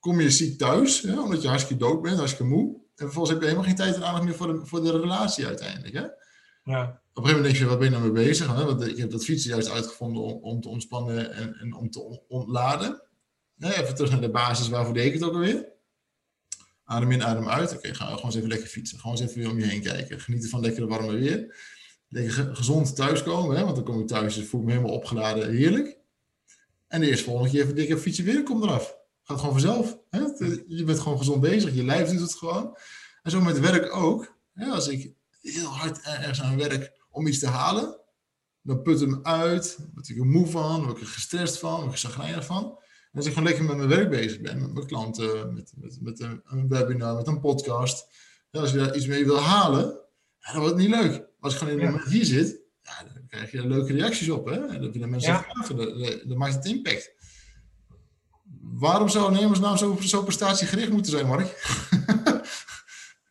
[0.01, 2.77] kom je ziek thuis, hè, omdat je hartstikke dood bent, hartstikke moe.
[3.01, 5.47] En vervolgens heb je helemaal geen tijd en aandacht meer voor de, voor de relatie
[5.47, 5.95] uiteindelijk.
[5.95, 6.01] Hè?
[6.73, 6.83] Ja.
[7.15, 8.47] Op een gegeven moment denk je, wat ben je nou mee bezig?
[8.47, 8.65] Hè?
[8.65, 12.25] Want ik heb dat fietsen juist uitgevonden om, om te ontspannen en, en om te
[12.29, 13.03] ontladen.
[13.59, 15.69] even terug naar de basis, waarvoor deed ik het ook alweer?
[16.85, 17.77] Adem in, adem uit.
[17.77, 18.99] Oké, ga gewoon eens even lekker fietsen.
[18.99, 20.21] Gewoon eens even om je heen kijken.
[20.21, 21.57] Genieten van lekkere warme weer.
[22.09, 23.65] Lekker gezond thuiskomen, hè?
[23.65, 25.51] want dan kom ik thuis en voel ik me helemaal opgeladen.
[25.51, 25.99] Heerlijk.
[26.89, 29.00] En de eerste volgende keer even dikke fietsen weer, kom eraf
[29.31, 29.99] gaat gewoon vanzelf.
[30.11, 30.19] Hè?
[30.67, 32.77] Je bent gewoon gezond bezig, je lijf doet het gewoon.
[33.23, 34.39] En zo met werk ook.
[34.71, 38.01] Als ik heel hard ergens aan werk om iets te halen,
[38.63, 41.87] dan put hem uit, word ik er moe van, word ik er gestrest van, word
[41.87, 42.79] ik er zagrijnig van.
[43.13, 45.99] En als ik gewoon lekker met mijn werk bezig ben, met mijn klanten, met, met,
[46.01, 48.07] met een, een webinar, met een podcast.
[48.51, 50.01] als je daar iets mee wil halen,
[50.41, 51.29] dan wordt het niet leuk.
[51.41, 54.47] Als ik gewoon in het moment hier zit, ja, dan krijg je leuke reacties op.
[54.47, 54.67] Hè?
[54.67, 55.47] En dat vinden mensen ja.
[55.49, 55.69] gaaf.
[55.69, 57.15] Dat, maakt het impact.
[58.61, 61.49] Waarom zou een zo, zo prestatiegericht moeten zijn, Mark?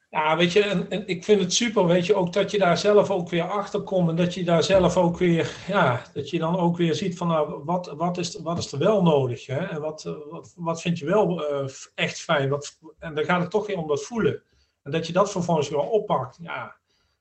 [0.09, 3.09] Ja, weet je, en, ik vind het super, weet je, ook dat je daar zelf
[3.09, 6.57] ook weer achter komt en dat je daar zelf ook weer, ja, dat je dan
[6.57, 9.57] ook weer ziet van, nou, wat, wat, is, wat is er wel nodig, hè?
[9.57, 10.13] En wat, eh,
[10.55, 12.49] wat, vind je wel uh, echt fijn?
[12.49, 14.43] Wat, en dan gaat het toch weer om dat voelen.
[14.83, 16.75] En dat je dat vervolgens weer oppakt, ja,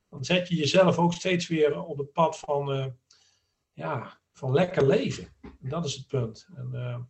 [0.09, 2.85] dan zet je jezelf ook steeds weer op het pad van, uh,
[3.73, 5.27] ja, van lekker leven.
[5.41, 6.47] En dat is het punt.
[6.55, 7.09] En,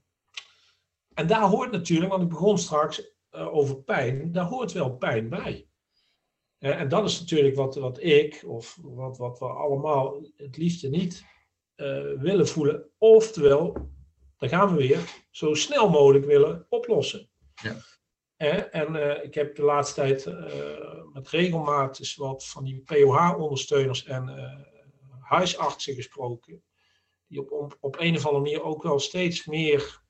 [1.19, 5.67] en daar hoort natuurlijk, want ik begon straks over pijn, daar hoort wel pijn bij.
[6.57, 11.25] en dat is natuurlijk wat, wat ik, of wat, wat we allemaal het liefste niet
[11.75, 12.89] uh, willen voelen.
[12.97, 13.89] Oftewel,
[14.37, 17.29] daar gaan we weer, zo snel mogelijk willen oplossen.
[17.53, 17.75] Ja.
[18.69, 20.25] en ik heb de laatste tijd
[21.13, 24.29] met regelmaat dus wat van die POH-ondersteuners en
[25.21, 26.63] huisartsen gesproken.
[27.27, 30.07] Die op, op, op een of andere manier ook wel steeds meer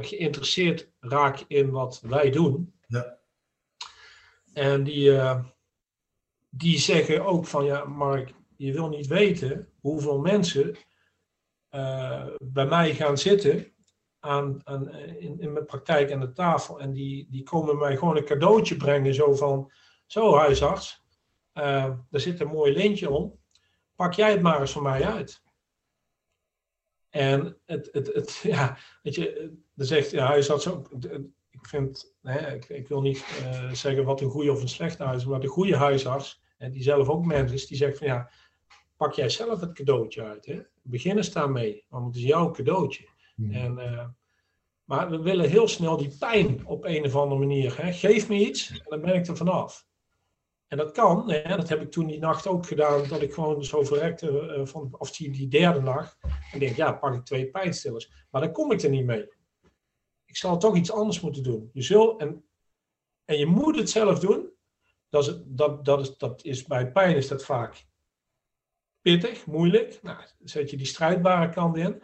[0.00, 2.74] geïnteresseerd raak in wat wij doen.
[2.86, 3.18] Ja.
[4.52, 5.44] En die, uh,
[6.48, 10.76] die zeggen ook van ja, Mark, je wil niet weten hoeveel mensen
[11.70, 13.72] uh, bij mij gaan zitten
[14.18, 16.80] aan, aan, in, in mijn praktijk aan de tafel.
[16.80, 19.72] En die, die komen mij gewoon een cadeautje brengen, zo van,
[20.06, 21.04] zo huisarts,
[21.52, 23.38] daar zit een mooi lintje om.
[23.94, 25.42] Pak jij het maar eens van mij uit.
[27.10, 30.90] En het, het, het, ja, weet je, dan zegt ja, huisarts ook,
[31.50, 35.04] ik vind, hè, ik, ik wil niet uh, zeggen wat een goede of een slechte
[35.04, 38.30] huis, maar de goede huisarts, en die zelf ook mens is, die zegt van ja,
[38.96, 40.46] pak jij zelf het cadeautje uit.
[40.46, 40.60] Hè?
[40.82, 43.08] Begin eens daarmee, want het is jouw cadeautje.
[43.34, 43.52] Hmm.
[43.52, 44.06] En, uh,
[44.84, 47.82] maar we willen heel snel die pijn op een of andere manier.
[47.82, 47.92] Hè?
[47.92, 49.86] Geef me iets en dan ben ik er vanaf.
[50.66, 53.64] En dat kan, hè, dat heb ik toen die nacht ook gedaan, dat ik gewoon
[53.64, 56.16] zo verrekte, uh, van, of die, die derde nacht.
[56.52, 58.26] En denk, ja, pak ik twee pijnstillers.
[58.30, 59.28] Maar dan kom ik er niet mee.
[60.24, 61.70] Ik zal toch iets anders moeten doen.
[61.72, 62.44] Je zult, en,
[63.24, 64.50] en je moet het zelf doen.
[65.08, 67.86] Dat is, dat, dat, is, dat is, bij pijn is dat vaak
[69.00, 70.02] pittig, moeilijk.
[70.02, 72.02] Nou, zet je die strijdbare kant in.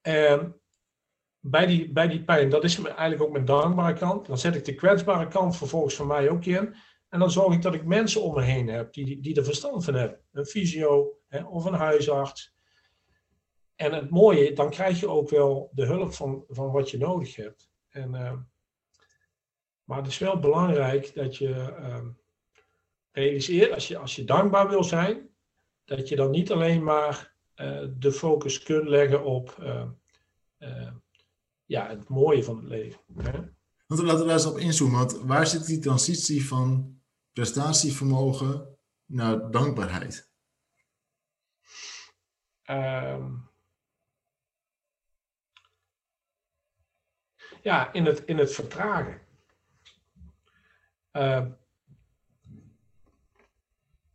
[0.00, 0.60] En
[1.40, 4.26] bij die, bij die pijn, dat is eigenlijk ook mijn dankbare kant.
[4.26, 6.74] Dan zet ik de kwetsbare kant vervolgens van mij ook in.
[7.08, 9.84] En dan zorg ik dat ik mensen om me heen heb die, die er verstand
[9.84, 10.20] van hebben.
[10.32, 12.51] Een fysio hè, of een huisarts.
[13.82, 17.36] En het mooie, dan krijg je ook wel de hulp van, van wat je nodig
[17.36, 17.70] hebt.
[17.88, 18.32] En, uh,
[19.84, 22.06] maar het is wel belangrijk dat je uh,
[23.12, 25.28] realiseert, als je, als je dankbaar wil zijn,
[25.84, 29.56] dat je dan niet alleen maar uh, de focus kunt leggen op
[31.64, 33.00] ja, het mooie van het leven.
[33.16, 33.40] Hè?
[33.86, 34.98] Want laten we daar eens op inzoomen.
[34.98, 36.96] Want waar zit die transitie van
[37.32, 40.30] prestatievermogen naar dankbaarheid?
[42.70, 43.51] Um,
[47.62, 49.20] ja, in het, in het vertragen.
[51.12, 51.46] Uh,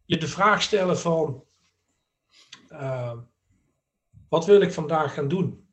[0.06, 1.44] je de vraag stellen van,
[2.72, 3.18] uh,
[4.30, 5.70] wat wil ik vandaag gaan doen?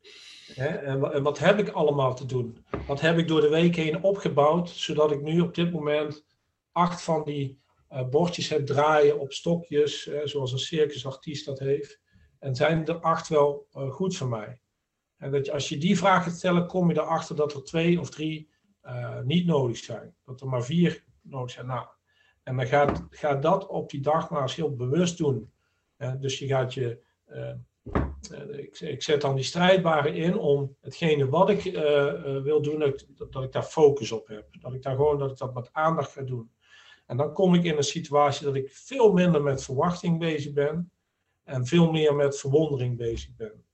[0.53, 0.67] Hè?
[0.67, 2.65] En, wat heb ik allemaal te doen?
[2.87, 6.25] Wat heb ik door de week heen opgebouwd, zodat ik nu op dit moment
[6.71, 12.01] acht van die uh, bordjes heb draaien op stokjes, zoals een circusartiest dat heeft.
[12.39, 14.59] En zijn er acht wel goed voor mij?
[15.17, 17.99] En dat je, als je die vraag gaat stellen, kom je erachter dat er twee
[17.99, 18.49] of drie
[18.83, 20.15] uh, niet nodig zijn.
[20.25, 21.65] Dat er maar vier nodig zijn.
[21.65, 21.87] Nou,
[22.43, 25.51] en dan gaat, gaat dat op die dag maar eens heel bewust doen.
[26.19, 27.03] dus je gaat je.
[28.51, 31.63] Ik, ik, zet dan die strijdbare in om hetgene wat ik
[32.43, 34.47] wil doen, dat, dat ik daar focus op heb.
[34.59, 36.51] Dat ik daar gewoon dat ik dat met aandacht ga doen.
[37.05, 40.91] En dan kom ik in een situatie dat ik veel minder met verwachting bezig ben
[41.43, 43.65] en veel meer met verwondering bezig ben.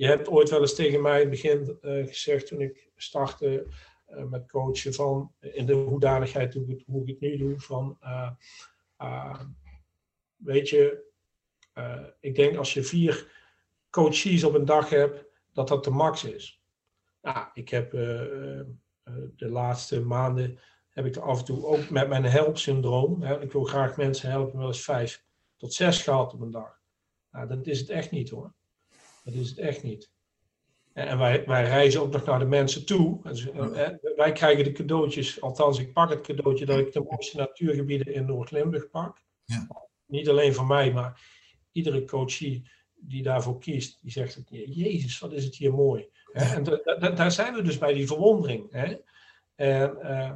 [0.00, 3.66] Je hebt ooit wel eens tegen mij in het begin uh, gezegd toen ik startte
[4.08, 7.98] uh, met coachen van in de hoedanigheid hoe ik, hoe ik het nu doe van
[10.36, 11.04] weet je,
[12.20, 13.32] ik denk als je vier
[13.90, 16.62] coaches op een dag hebt, dat dat de max is.
[17.22, 20.58] Nou, ik heb de laatste maanden
[20.88, 23.22] heb ik af en toe ook met mijn helpsyndroom.
[23.22, 25.24] Hè, ik wil graag mensen helpen, wel eens vijf
[25.56, 26.80] tot zes gehad op een dag.
[27.30, 28.58] Nou, dat is het echt niet hoor.
[29.22, 30.10] Dat is het echt niet.
[30.92, 33.20] En wij, wij reizen ook nog naar de mensen toe.
[33.22, 37.36] Dus, eh, wij krijgen de cadeautjes, althans ik pak het cadeautje dat ik de mooiste
[37.36, 39.22] natuurgebieden in Noord-Limburg pak.
[39.44, 39.66] Ja.
[40.06, 41.20] Niet alleen voor mij, maar
[41.72, 46.08] iedere coachie die daarvoor kiest, die zegt, jezus, wat is het hier mooi.
[46.32, 46.64] En
[47.14, 48.70] daar zijn we dus bij die verwondering.
[48.70, 48.96] Hè?
[49.54, 50.32] En, uh,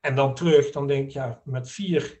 [0.00, 2.20] en dan terug, dan denk ik, ja, met vier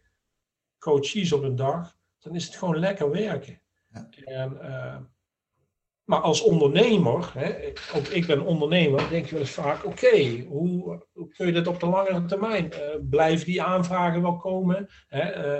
[0.78, 3.62] coaches op een dag, dan is het gewoon lekker werken.
[3.88, 4.08] Ja.
[4.24, 4.96] En, uh,
[6.10, 11.06] maar als ondernemer, hè, ook ik ben ondernemer, denk je wel eens vaak, oké, hoe,
[11.12, 12.72] hoe, kun je dit op de langere termijn?
[12.72, 14.88] Uh, blijven die aanvragen wel komen?
[15.08, 15.58] Hè?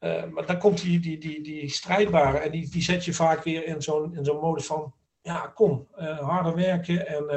[0.00, 3.42] Uh, maar dan komt die, die, die, die strijdbare en die, die zet je vaak
[3.42, 5.88] weer in zo'n zo'n mode van, ja, kom,
[6.20, 7.28] harder werken en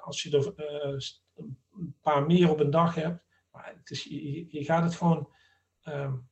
[0.00, 0.52] als je er
[1.76, 4.04] een paar meer op een dag hebt, maar het is,
[4.48, 5.28] je, gaat het gewoon
[5.84, 6.28] um,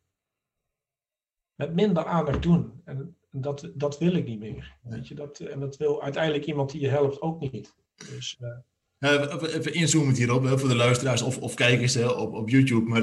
[1.55, 2.81] met minder aandacht doen.
[2.85, 4.77] En dat, dat wil ik niet meer.
[4.83, 7.75] Weet je, dat, en dat wil uiteindelijk iemand die je helpt ook niet.
[8.09, 8.41] Dus,
[9.01, 9.55] uh...
[9.55, 12.89] even inzoomen hierop hè, voor de luisteraars of, of kijkers hè, op, op YouTube.
[12.89, 13.03] Maar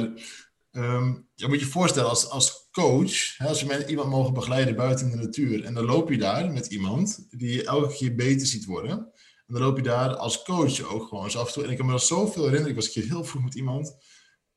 [0.71, 5.09] um, je moet je voorstellen als, als coach, hè, als je iemand mogen begeleiden buiten
[5.09, 5.63] de natuur.
[5.63, 9.11] En dan loop je daar met iemand die je elke keer beter ziet worden.
[9.47, 11.63] En dan loop je daar als coach ook gewoon zo af en toe.
[11.63, 12.69] En ik kan me dat zoveel herinneren.
[12.69, 13.95] Ik was een keer heel vroeg met iemand.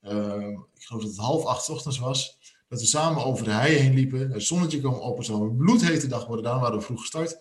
[0.02, 2.38] Uh, ik geloof dat het half acht ochtends was.
[2.70, 4.30] Dat we samen over de hei heen liepen.
[4.30, 5.16] Het zonnetje kwam op.
[5.16, 6.44] Het zou een bloedhete dag worden.
[6.44, 7.36] Daarom waren we vroeg gestart.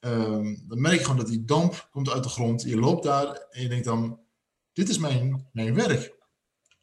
[0.00, 2.62] Um, dan merk je gewoon dat die damp komt uit de grond.
[2.62, 4.20] Je loopt daar en je denkt dan...
[4.72, 6.14] Dit is mijn, mijn werk.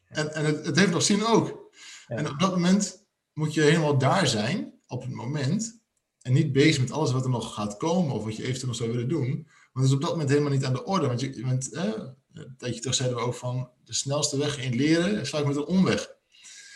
[0.08, 1.70] En, en het, het heeft nog zin ook.
[2.06, 2.16] Ja.
[2.16, 4.80] En op dat moment moet je helemaal daar zijn.
[4.86, 5.80] Op het moment.
[6.22, 8.14] En niet bezig met alles wat er nog gaat komen.
[8.14, 9.30] Of wat je eventueel nog zou willen doen.
[9.72, 11.06] Want dat is op dat moment helemaal niet aan de orde.
[11.06, 11.84] Want je, bent, eh,
[12.32, 13.70] een tijdje terug zeiden we ook van...
[13.84, 16.16] De snelste weg in leren is vaak met een omweg.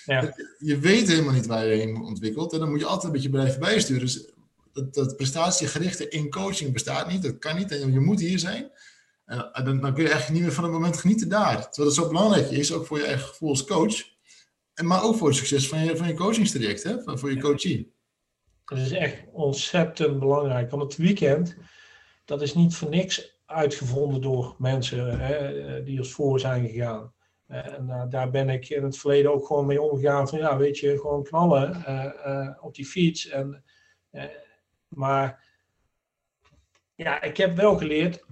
[0.04, 0.34] Ja.
[0.58, 2.52] Je weet helemaal niet waar je heen ontwikkelt.
[2.52, 4.02] En dan moet je altijd een beetje blijven bijsturen.
[4.02, 4.32] Dus
[4.72, 7.22] dat, dat prestatiegerichte in coaching bestaat niet.
[7.22, 7.70] Dat kan niet.
[7.70, 8.70] En je moet hier zijn.
[9.24, 11.70] En dan, dan, kun je eigenlijk niet meer van het moment genieten daar.
[11.70, 13.94] Terwijl het zo belangrijk is, ook voor je eigen gevoel als coach.
[14.74, 17.18] En, maar ook voor het succes van je, van je coachingstraject, hè?
[17.18, 17.94] voor je coachie.
[18.64, 20.70] Dat is echt ontzettend belangrijk.
[20.70, 21.56] Want het weekend,
[22.24, 27.12] dat is niet voor niks uitgevonden door mensen hè, die als voor zijn gegaan.
[27.52, 30.28] En uh, daar ben ik in het verleden ook gewoon mee omgegaan.
[30.28, 33.28] Van ja, weet je, gewoon knallen uh, op die fiets.
[33.28, 33.64] En,
[34.88, 35.48] maar
[36.94, 38.24] ja, ik heb wel geleerd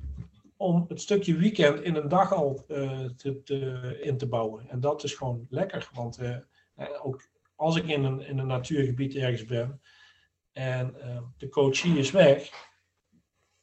[0.56, 2.64] om het stukje weekend in een dag al
[3.16, 4.68] te, te, in te bouwen.
[4.68, 5.90] En dat is gewoon lekker.
[5.92, 6.18] Want
[7.02, 9.80] ook als ik in een, in een natuurgebied ergens ben
[10.52, 10.94] en
[11.36, 12.69] de coachie is weg.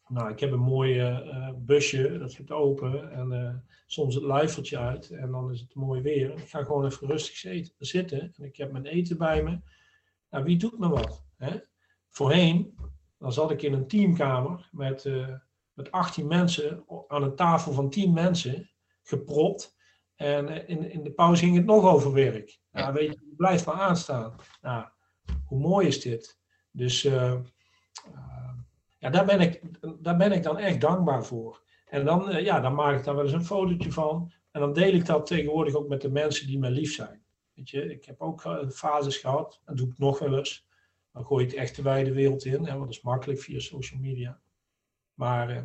[0.07, 1.21] Nou, ik heb een mooi
[1.57, 3.11] busje, dat zit open.
[3.11, 6.31] En soms het luifeltje uit en dan is het mooi weer.
[6.31, 9.59] Ik ga gewoon even rustig zitten en ik heb mijn eten bij me.
[10.29, 11.23] Nou, wie doet me wat?
[11.37, 11.59] Hè?
[12.09, 12.77] Voorheen,
[13.17, 15.35] dan zat ik in een teamkamer met, uh,
[15.73, 18.69] met 18 mensen aan een tafel van 10 mensen,
[19.03, 19.75] gepropt.
[20.15, 22.59] En in, in de pauze ging het nog over werk.
[22.71, 24.35] Nou, weet je, blijf maar aanstaan.
[24.61, 24.87] Nou,
[25.45, 26.39] hoe mooi is dit?
[26.71, 27.39] Dus uh,
[29.09, 29.61] daar, ben ik,
[29.99, 31.65] daar ben ik dan echt dankbaar voor.
[31.85, 34.31] En dan, uh, ja, dan maak ik daar wel eens een fotootje van.
[34.51, 37.23] En dan deel ik dat tegenwoordig ook met de mensen die mij lief zijn.
[37.53, 40.65] Weet je, ik heb ook uh, fases gehad, dat doe ik nog wel eens.
[41.11, 43.99] Dan gooi ik echt de wijde wereld in, hè, want dat is makkelijk via social
[43.99, 44.41] media.
[45.13, 45.61] Maar, uh,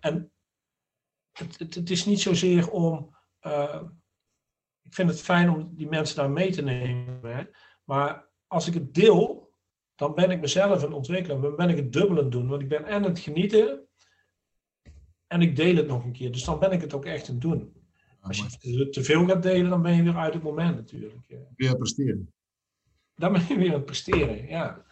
[0.00, 0.32] en
[1.32, 3.16] het, het, het, is niet zozeer om.
[4.82, 7.36] ik vind het fijn om die mensen daar mee te nemen.
[7.36, 7.44] Hè,
[7.84, 9.43] maar als ik het deel,
[9.94, 11.40] dan ben ik mezelf aan het ontwikkelen.
[11.40, 12.48] Dan ben ik het dubbel aan het doen.
[12.48, 13.88] Want ik ben en het genieten
[15.26, 16.32] en ik deel het nog een keer.
[16.32, 17.72] Dus dan ben ik het ook echt aan het doen.
[18.20, 21.14] Als je te veel gaat delen, dan ben je weer uit het moment natuurlijk.
[21.56, 22.32] Weer aan presteren.
[23.14, 24.84] Dan ben je weer aan het presteren, ja.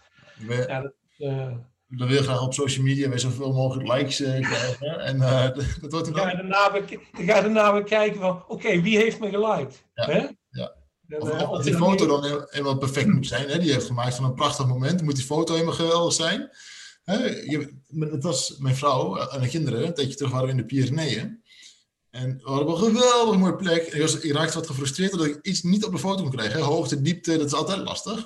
[0.48, 4.40] ja dat, uh, dan wil je graag op social media weer zoveel mogelijk likes uh,
[4.40, 5.00] krijgen.
[5.00, 6.28] En uh, dat wordt dan...
[6.28, 9.84] Ja, daarna, dan ga je daarna weer kijken van, oké, okay, wie heeft me geliked?
[9.94, 10.26] Ja, hè?
[10.48, 10.74] ja.
[11.18, 13.48] Of, die foto dan helemaal perfect moet zijn.
[13.48, 13.58] Hè?
[13.58, 15.02] Die heeft gemaakt van een prachtig moment.
[15.02, 16.50] Moet die foto helemaal geweldig zijn.
[17.04, 20.64] Je, het was mijn vrouw en de kinderen, een tijdje terug waren we in de
[20.64, 21.42] Pyreneeën.
[22.10, 23.86] En we hadden een geweldig mooie plek.
[23.86, 26.60] Ik, was, ik raakte wat gefrustreerd dat ik iets niet op de foto kon krijgen.
[26.60, 28.18] Hoogte, diepte, dat is altijd lastig.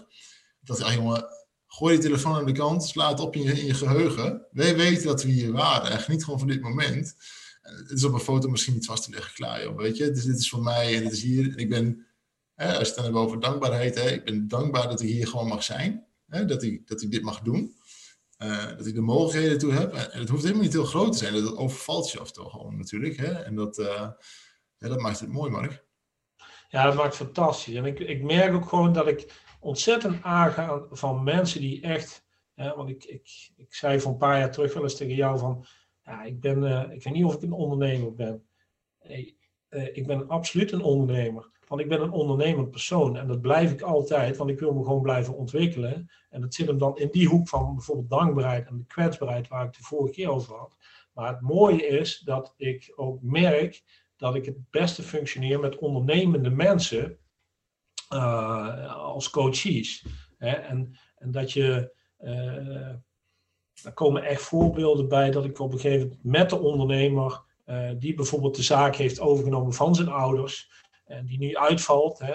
[0.60, 1.24] Ik dacht, ja jongen,
[1.66, 4.46] gooi je telefoon aan de kant, sla het op in je, in je geheugen.
[4.50, 7.14] Wij weten dat we hier waren echt niet gewoon van dit moment.
[7.62, 10.10] Het is op een foto misschien niet vast te leggen, klaar joh, weet je.
[10.10, 11.50] Dus dit is voor mij en dit is hier.
[11.50, 12.06] En ik ben,
[12.56, 15.26] hè, als je het dan hebben over dankbaarheid, hè, ik ben dankbaar dat ik hier
[15.26, 16.06] gewoon mag zijn.
[16.26, 17.74] Hè, dat, ik, dat ik dit mag doen.
[18.38, 19.92] Uh, dat ik de mogelijkheden toe heb.
[19.92, 21.34] En het hoeft helemaal niet heel groot te zijn.
[21.34, 23.16] Dat overvalt je af en toe gewoon natuurlijk.
[23.16, 23.32] Hè?
[23.32, 23.76] En dat,
[24.78, 25.84] ja, dat maakt het mooi, Mark.
[26.68, 27.74] Ja, dat maakt fantastisch.
[27.74, 32.26] En ik, ik merk ook gewoon dat ik ontzettend aanga van mensen die echt
[32.56, 35.64] want ik, ik, ik zei voor een paar jaar terug wel eens tegen jou van,
[36.02, 38.48] ja, ik, ben, uh, ik weet niet of ik een ondernemer ben.
[39.92, 41.50] Ik ben absoluut een ondernemer.
[41.66, 44.84] Want ik ben een ondernemend persoon en dat blijf ik altijd, want ik wil me
[44.84, 46.10] gewoon blijven ontwikkelen.
[46.30, 49.64] En dat zit hem dan in die hoek van bijvoorbeeld dankbaarheid en de kwetsbaarheid waar
[49.64, 50.76] ik de vorige keer over had.
[51.12, 53.82] Maar het mooie is dat ik ook merk
[54.16, 57.18] dat ik het beste functioneer met ondernemende mensen
[58.12, 60.06] uh, als coaches.
[60.38, 60.50] Hè?
[60.50, 62.88] En, en dat je, uh,
[63.82, 67.90] er komen echt voorbeelden bij dat ik op een gegeven moment met de ondernemer, uh,
[67.98, 70.85] die bijvoorbeeld de zaak heeft overgenomen van zijn ouders,
[71.24, 72.18] die nu uitvalt.
[72.18, 72.32] Hè?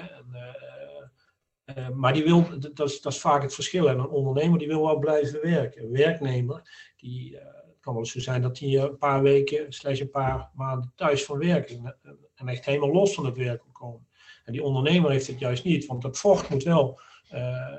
[1.66, 3.90] En, maar die wil, dat is, dat is vaak het verschil.
[3.90, 5.84] En een ondernemer die wil wel blijven werken.
[5.84, 10.10] Een werknemer, die, het kan wel zo zijn dat hij een paar weken, slechts een
[10.10, 11.98] paar maanden thuis van werken
[12.36, 14.08] en echt helemaal los van het werk wil komen.
[14.46, 17.00] En die ondernemer heeft het juist niet, want dat vocht moet wel,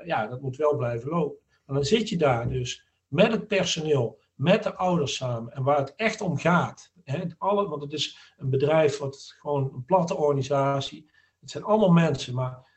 [0.05, 1.43] ja, dat moet wel blijven lopen.
[1.65, 5.77] En dan zit je daar dus met het personeel, met de ouders samen en waar
[5.77, 6.92] het echt om gaat.
[7.37, 11.11] Alle, want het is een bedrijf wat gewoon een platte organisatie.
[11.39, 12.71] Het zijn allemaal mensen, maar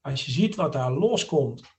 [0.00, 1.62] als je ziet wat daar loskomt.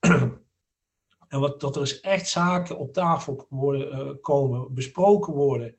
[1.28, 5.76] en wat, dat er is echt zaken op tafel worden, uh, komen, besproken worden.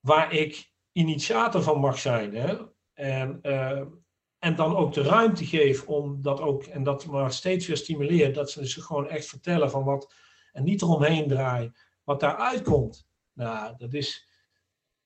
[0.00, 2.34] Waar ik initiator van mag zijn.
[2.34, 2.56] Hè?
[2.94, 3.82] En, uh,
[4.38, 8.34] en dan ook de ruimte geef om dat ook, en dat maar steeds weer stimuleert,
[8.34, 10.14] dat ze zich gewoon echt vertellen van wat,
[10.52, 13.08] en niet eromheen draaien, wat daaruit komt.
[13.32, 14.27] Nou, dat is,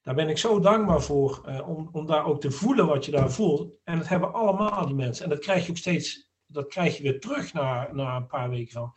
[0.03, 3.11] daar ben ik zo dankbaar voor, uh, om, om daar ook te voelen wat je
[3.11, 3.73] daar voelt.
[3.85, 5.25] En dat hebben allemaal die mensen.
[5.25, 8.51] En dat krijg je ook steeds, dat krijg je weer terug na, na een paar
[8.51, 8.95] weken van.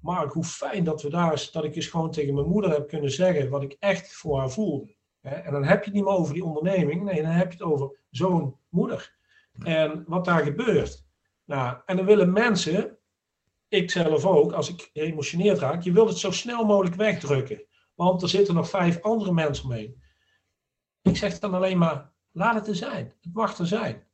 [0.00, 3.10] Mark, hoe fijn dat we daar, dat ik eens gewoon tegen mijn moeder heb kunnen
[3.10, 4.94] zeggen wat ik echt voor haar voelde.
[5.20, 7.72] En dan heb je het niet meer over die onderneming, nee, dan heb je het
[7.72, 9.14] over zo'n moeder.
[9.58, 11.06] En wat daar gebeurt.
[11.44, 12.98] Nou, en dan willen mensen,
[13.68, 17.64] ik zelf ook, als ik geëmotioneerd raak, je wilt het zo snel mogelijk wegdrukken.
[17.94, 20.01] Want er zitten nog vijf andere mensen mee.
[21.02, 23.14] Ik zeg dan alleen maar, laat het er zijn.
[23.20, 24.06] Het mag er zijn.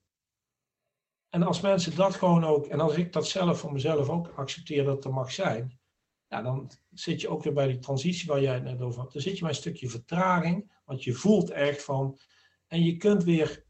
[1.28, 4.84] En als mensen dat gewoon ook, en als ik dat zelf voor mezelf ook accepteer
[4.84, 5.80] dat het er mag zijn,
[6.26, 9.12] ja, dan zit je ook weer bij die transitie waar jij het net over had.
[9.12, 12.18] Dan zit je bij een stukje vertraging, want je voelt echt van,
[12.66, 13.64] en je kunt weer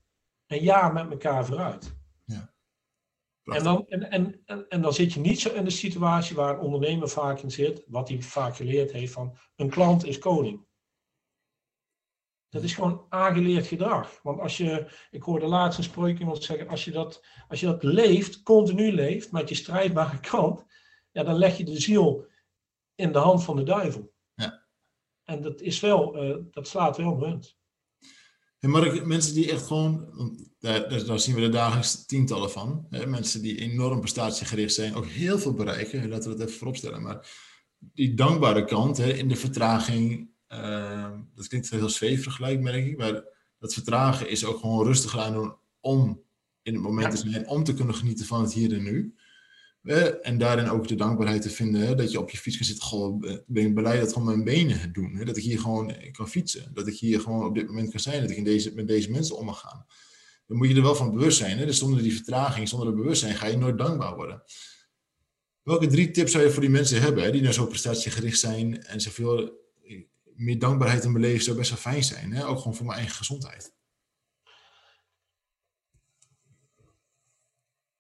[0.47, 1.97] een jaar met elkaar vooruit.
[2.25, 2.55] Ja.
[3.43, 6.55] En, dan, en, en, en, en, dan zit je niet zo in de situatie waar
[6.55, 10.67] een ondernemer vaak in zit, wat hij vaak geleerd heeft van een klant is koning.
[12.49, 14.21] Dat is gewoon aangeleerd gedrag.
[14.23, 17.67] Want als je, ik hoorde laatst een spreuk iemand zeggen, als je, dat, als je
[17.67, 20.65] dat leeft, continu leeft, met je strijdbare kant,
[21.13, 22.27] ja, dan leg je de ziel
[22.95, 24.13] in de hand van de duivel.
[24.35, 24.67] Ja.
[25.25, 27.57] En dat is wel, uh, dat slaat wel munt.
[28.59, 30.09] En Mark, mensen die echt gewoon,
[30.59, 32.87] daar, daar, zien we er dagelijks tientallen van.
[32.91, 33.07] Hè?
[33.07, 37.03] Mensen die enorm prestatiegericht zijn, ook heel veel bereiken, laten we dat even vooropstellen.
[37.03, 37.29] Maar
[37.79, 42.97] die dankbare kant hè, in de vertraging, uh, dat klinkt heel zweverig gelijk, merk ik.
[42.97, 43.23] Maar
[43.59, 46.23] dat vertragen is ook gewoon rustig aan doen om
[46.63, 49.15] in het moment te zijn, om te kunnen genieten van het hier en nu.
[50.23, 52.85] En daarin ook de dankbaarheid te vinden dat je op je fiets kan zitten.
[52.85, 55.25] Goh, ben ik blij dat gewoon mijn benen het doen.
[55.25, 56.71] Dat ik hier gewoon kan fietsen.
[56.75, 58.21] Dat ik hier gewoon op dit moment kan zijn.
[58.21, 59.87] Dat ik in deze, met deze mensen om mag gaan.
[60.47, 61.59] Dan moet je er wel van bewust zijn.
[61.59, 61.67] Hè?
[61.67, 64.43] Dus zonder die vertraging, zonder het bewustzijn, ga je nooit dankbaar worden.
[65.63, 67.31] Welke drie tips zou je voor die mensen hebben hè?
[67.31, 69.67] die nou zo prestatiegericht zijn en zoveel
[70.39, 72.33] meer dankbaarheid in beleven zou best wel fijn zijn.
[72.33, 72.47] Hè?
[72.47, 73.77] Ook gewoon voor mijn eigen gezondheid.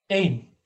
[0.06, 0.56] Eén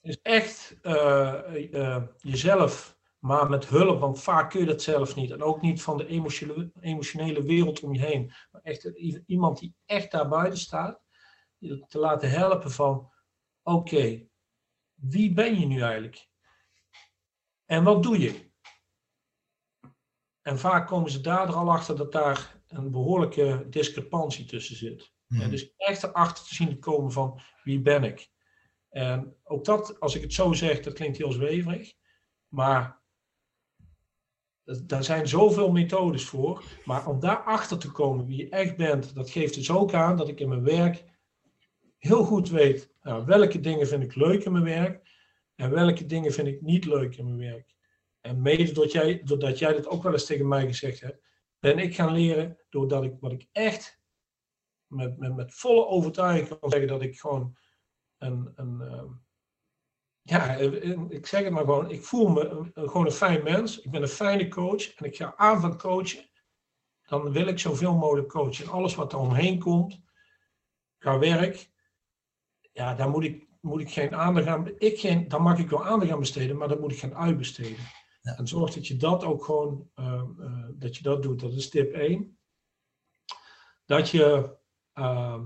[0.00, 1.40] is echt uh,
[1.70, 5.30] uh, jezelf, maar met hulp, want vaak kun je dat zelf niet.
[5.30, 8.32] En ook niet van de emotionele, emotionele wereld om je heen.
[8.50, 8.84] Maar echt
[9.26, 11.00] iemand die echt daar buiten staat,
[11.88, 13.12] te laten helpen van,
[13.62, 14.28] oké,
[14.94, 16.28] wie ben je nu eigenlijk?
[17.64, 18.52] En wat doe je?
[20.44, 25.12] En vaak komen ze daar al achter dat daar een behoorlijke discrepantie tussen zit.
[25.26, 25.40] Hmm.
[25.40, 28.30] En dus echt erachter te zien komen van wie ben ik?
[28.88, 31.92] En ook dat, als ik het zo zeg, dat klinkt heel zweverig.
[32.48, 33.02] Maar
[34.64, 36.62] daar zijn zoveel methodes voor.
[36.84, 40.28] Maar om daarachter te komen wie je echt bent, dat geeft dus ook aan dat
[40.28, 41.04] ik in mijn werk
[41.98, 45.00] heel goed weet nou, welke dingen vind ik leuk in mijn werk
[45.54, 47.73] en welke dingen vind ik niet leuk in mijn werk.
[48.26, 51.22] En mede doordat jij, doordat jij dat ook wel eens tegen mij gezegd hebt,
[51.58, 54.02] ben ik gaan leren doordat ik wat ik echt
[54.86, 57.56] met, met, met volle overtuiging kan zeggen dat ik gewoon
[58.18, 59.12] een, een ehm,
[60.22, 60.54] ja,
[61.08, 63.80] ik zeg het maar gewoon, ik voel me gewoon een fijn mens.
[63.80, 66.30] Ik ben een fijne coach en ik ga aan van coachen.
[67.02, 68.64] Dan wil ik zoveel mogelijk coachen.
[68.64, 70.00] En alles wat er omheen komt,
[70.98, 71.70] qua werk,
[72.72, 75.84] ja, daar moet ik, moet ik geen aandacht aan, ik geen, daar mag ik wel
[75.84, 77.86] aandacht aan besteden, maar dat moet ik gaan uitbesteden.
[78.24, 78.36] Ja.
[78.36, 81.40] En zorg dat je dat ook gewoon, uh, uh, dat je dat doet.
[81.40, 82.38] Dat is tip 1.
[83.84, 84.56] Dat je
[84.94, 85.42] uh,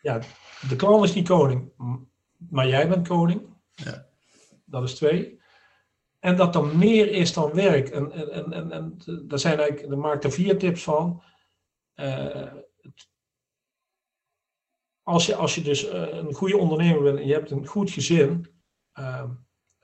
[0.00, 0.20] ja,
[0.68, 1.72] de klant is niet koning,
[2.36, 3.56] maar jij bent koning.
[3.74, 4.08] Ja.
[4.64, 5.40] Dat is twee.
[6.18, 7.88] En dat er meer is dan werk.
[7.88, 11.22] En, en, en, en, daar zijn eigenlijk, daar maak ik er vier tips van.
[11.94, 12.52] Uh,
[15.08, 17.90] als je, als je dus uh, een goede ondernemer bent en je hebt een goed
[17.90, 18.46] gezin,
[18.98, 19.24] uh,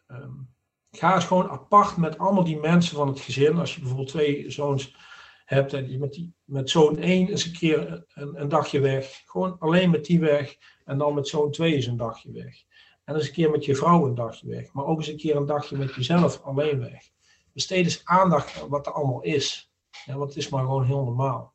[0.09, 0.55] um,
[0.91, 3.59] ga eens gewoon apart met allemaal die mensen van het gezin.
[3.59, 4.97] Als je bijvoorbeeld twee zoons
[5.45, 9.23] hebt en je met, die, met zoon 1 eens een keer een, een, dagje weg.
[9.25, 12.63] Gewoon alleen met die weg en dan met zoon 2 eens een dagje weg.
[13.05, 14.73] En eens een keer met je vrouw een dagje weg.
[14.73, 17.11] Maar ook eens een keer een dagje met jezelf alleen weg.
[17.53, 19.73] Besteed eens aandacht wat er allemaal is.
[20.05, 21.55] Ja, want het is maar gewoon heel normaal.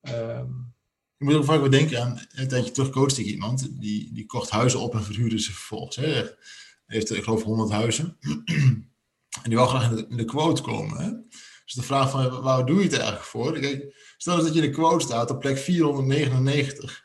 [0.00, 0.75] Um,
[1.18, 4.26] je moet ook vaak wel denken aan een tijdje terug coachte ik iemand die, die
[4.26, 5.96] kocht huizen op en verhuurde ze vervolgens.
[5.96, 6.24] Hè.
[6.86, 8.16] heeft, ik geloof, 100 huizen.
[9.42, 11.04] en die wil graag in de, in de quote komen.
[11.04, 11.10] Hè.
[11.64, 13.58] Dus de vraag van waar doe je het eigenlijk voor?
[13.58, 17.02] Kijk, stel dat je in de quote staat op plek 499.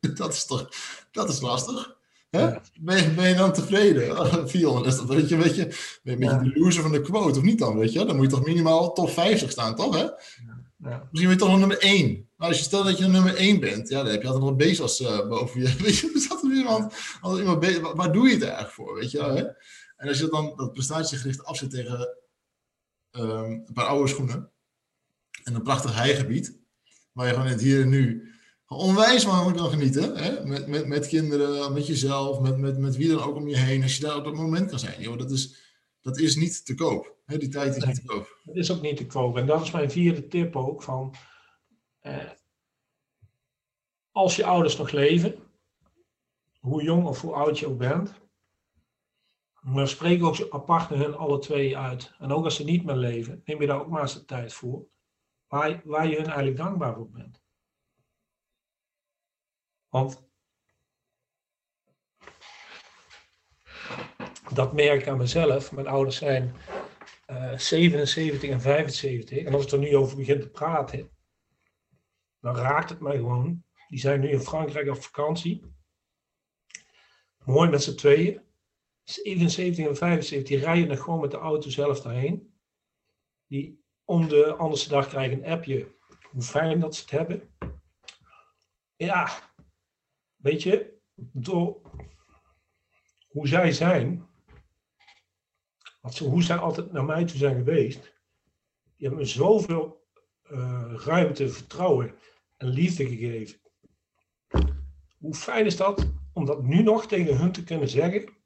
[0.14, 0.68] dat is toch
[1.10, 1.98] dat is lastig.
[2.30, 2.50] Hè?
[2.80, 4.28] Ben, je, ben je dan tevreden?
[4.48, 5.66] 400 is dat weet je, weet je,
[6.02, 7.78] ben je een beetje de loser van de quote of niet dan?
[7.78, 8.04] Weet je?
[8.04, 9.96] Dan moet je toch minimaal top 50 staan, toch?
[9.96, 10.06] Hè?
[10.80, 12.28] Misschien ben je toch nog nummer 1.
[12.36, 14.52] Maar als je stelt dat je nummer 1 bent, ja, dan heb je altijd nog
[14.52, 15.66] een Bezos uh, boven je.
[15.78, 18.94] Je, er er iemand, waar doe je het eigenlijk voor?
[18.94, 19.44] Weet je, hè?
[19.96, 22.16] En als je dan dat prestatiegericht afzet tegen
[23.12, 24.50] um, een paar oude schoenen
[25.44, 26.58] en een prachtig heigebied,
[27.12, 28.30] waar je gewoon het hier en nu
[28.76, 30.16] onwijs van kan genieten.
[30.16, 30.44] Hè?
[30.44, 33.82] Met, met, met kinderen, met jezelf, met, met, met wie dan ook om je heen.
[33.82, 35.69] Als je daar op dat moment kan zijn, joh, dat is,
[36.00, 37.18] dat is niet te koop.
[37.26, 38.40] Die tijd is niet te koop.
[38.44, 39.36] Dat is ook niet te koop.
[39.36, 41.14] En dat is mijn vierde tip ook van.
[42.00, 42.30] Eh,
[44.10, 45.34] als je ouders nog leven,
[46.58, 48.20] hoe jong of hoe oud je ook bent,
[49.60, 52.14] maar spreek ook apart hun alle twee uit.
[52.18, 54.52] En ook als ze niet meer leven, neem je daar ook maar eens de tijd
[54.52, 54.88] voor.
[55.46, 57.42] Waar, waar je hun eigenlijk dankbaar voor bent.
[59.88, 60.29] Want
[64.52, 65.72] dat merk ik aan mezelf.
[65.72, 66.54] Mijn ouders zijn
[67.30, 69.38] uh, 77 en 75.
[69.38, 71.10] En als ik er nu over begin te praten,
[72.40, 73.64] dan raakt het mij gewoon.
[73.88, 75.74] Die zijn nu in Frankrijk op vakantie.
[77.44, 78.40] Mooi met z'n tweeën.
[79.04, 82.54] 77 en 75, die rijden nog gewoon met de auto zelf daarheen.
[83.46, 85.94] Die om de andere dag krijgen een appje
[86.30, 87.54] hoe fijn dat ze het hebben.
[88.96, 89.52] Ja,
[90.36, 90.98] weet je,
[91.32, 91.80] door
[93.28, 94.29] hoe zij zijn,
[96.00, 98.02] hoe zij altijd naar mij toe zijn geweest,
[98.96, 100.08] die hebben me zoveel
[100.50, 102.14] uh, ruimte, vertrouwen
[102.56, 103.60] en liefde gegeven.
[105.18, 108.38] Hoe fijn is dat om dat nu nog tegen hun te kunnen zeggen?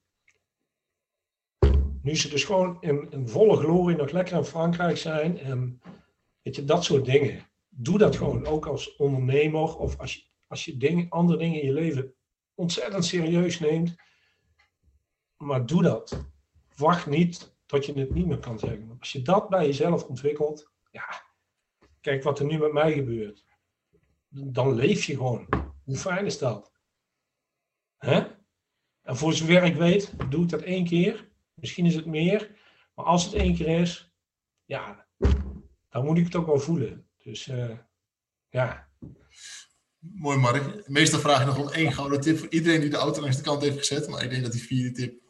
[2.03, 5.81] Nu ze dus gewoon in, in volle glorie nog lekker in Frankrijk zijn en
[6.43, 7.49] weet je, dat soort dingen.
[7.69, 11.67] Doe dat gewoon, ook als ondernemer of als je, als je dingen, andere dingen in
[11.67, 12.15] je leven
[12.55, 13.95] ontzettend serieus neemt.
[15.37, 16.33] Maar doe dat.
[16.77, 18.97] Wacht niet tot je het niet meer kan zeggen.
[18.99, 21.23] Als je dat bij jezelf ontwikkelt, ja,
[22.01, 23.45] kijk wat er nu met mij gebeurt.
[24.29, 25.49] Dan leef je gewoon.
[25.85, 26.73] Hoe fijn is dat?
[27.97, 28.27] Hè?
[29.03, 31.29] En voor zover ik weet, doe ik dat één keer.
[31.55, 32.57] Misschien is het meer.
[32.95, 34.13] Maar als het één keer is,
[34.65, 35.07] ja,
[35.89, 37.07] dan moet ik het ook wel voelen.
[37.19, 37.79] Dus uh,
[38.49, 38.89] ja.
[39.99, 40.89] Mooi Mark.
[40.89, 43.43] Meestal vraag je nog om één gouden tip voor iedereen die de auto langs de
[43.43, 44.09] kant heeft gezet.
[44.09, 45.23] Maar ik denk dat die vierde tip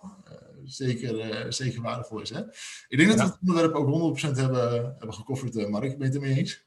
[0.64, 2.30] zeker, uh, zeker waardevol is.
[2.30, 2.40] Hè?
[2.88, 5.82] Ik denk dat we het onderwerp ook 100% hebben, hebben gekofferd, Mark.
[5.82, 6.64] Ben je het ermee eens?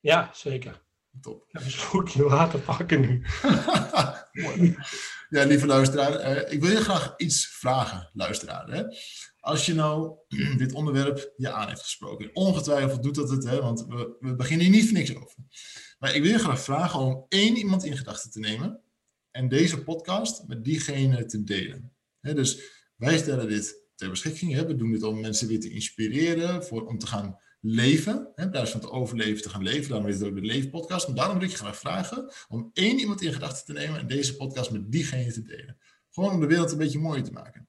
[0.00, 0.82] Ja, zeker.
[1.20, 1.44] Top.
[1.48, 3.24] Even een slokje water pakken nu.
[5.28, 8.68] ja, lieve luisteraar, uh, ik wil je graag iets vragen, luisteraar.
[8.70, 8.84] Hè?
[9.40, 10.16] Als je nou
[10.56, 14.66] dit onderwerp je aan heeft gesproken, ongetwijfeld doet dat het, hè, want we, we beginnen
[14.66, 15.34] hier niet voor niks over.
[15.98, 18.80] Maar ik wil je graag vragen om één iemand in gedachten te nemen
[19.30, 21.92] en deze podcast met diegene te delen.
[22.20, 22.60] Hè, dus
[23.04, 24.66] wij stellen dit ter beschikking.
[24.66, 28.30] We doen dit om mensen weer te inspireren, voor, om te gaan leven.
[28.34, 29.88] Hè, in plaats van te overleven, te gaan leven.
[29.88, 31.06] Daarom is het ook de Leefpodcast.
[31.06, 34.06] Maar daarom wil ik je graag vragen om één iemand in gedachten te nemen en
[34.06, 35.78] deze podcast met diegene te delen.
[36.10, 37.68] Gewoon om de wereld een beetje mooier te maken.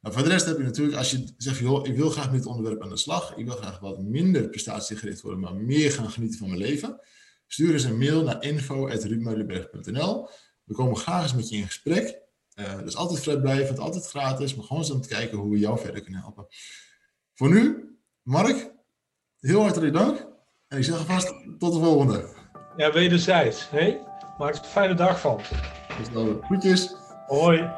[0.00, 2.42] Nou, voor de rest heb je natuurlijk, als je zegt, joh, ik wil graag met
[2.42, 3.36] dit onderwerp aan de slag.
[3.36, 7.00] Ik wil graag wat minder prestatiegericht worden, maar meer gaan genieten van mijn leven.
[7.46, 10.28] Stuur eens een mail naar info.ruudmeulenberg.nl.
[10.64, 12.21] We komen graag eens met je in gesprek.
[12.54, 15.58] Uh, dat is altijd vrijblijvend, altijd gratis, maar gewoon eens om te kijken hoe we
[15.58, 16.46] jou verder kunnen helpen.
[17.34, 17.90] Voor nu,
[18.22, 18.72] Mark,
[19.40, 20.26] heel hartelijk dank.
[20.68, 22.28] En ik zeg alvast tot de volgende.
[22.76, 23.70] Ja, wederzijds.
[23.70, 24.00] Hey?
[24.38, 25.40] Maak er een fijne dag van.
[25.96, 26.40] Tot dan.
[26.42, 26.94] Groetjes.
[27.26, 27.70] Hoi.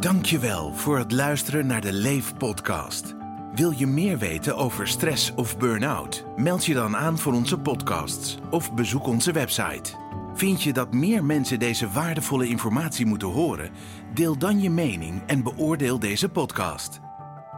[0.00, 3.14] Dankjewel voor het luisteren naar de Leef podcast.
[3.54, 6.24] Wil je meer weten over stress of burn-out?
[6.36, 9.99] Meld je dan aan voor onze podcasts of bezoek onze website.
[10.40, 13.70] Vind je dat meer mensen deze waardevolle informatie moeten horen?
[14.14, 17.00] Deel dan je mening en beoordeel deze podcast.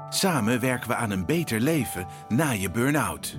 [0.08, 3.36] Samen werken we aan een beter leven na je burn-out.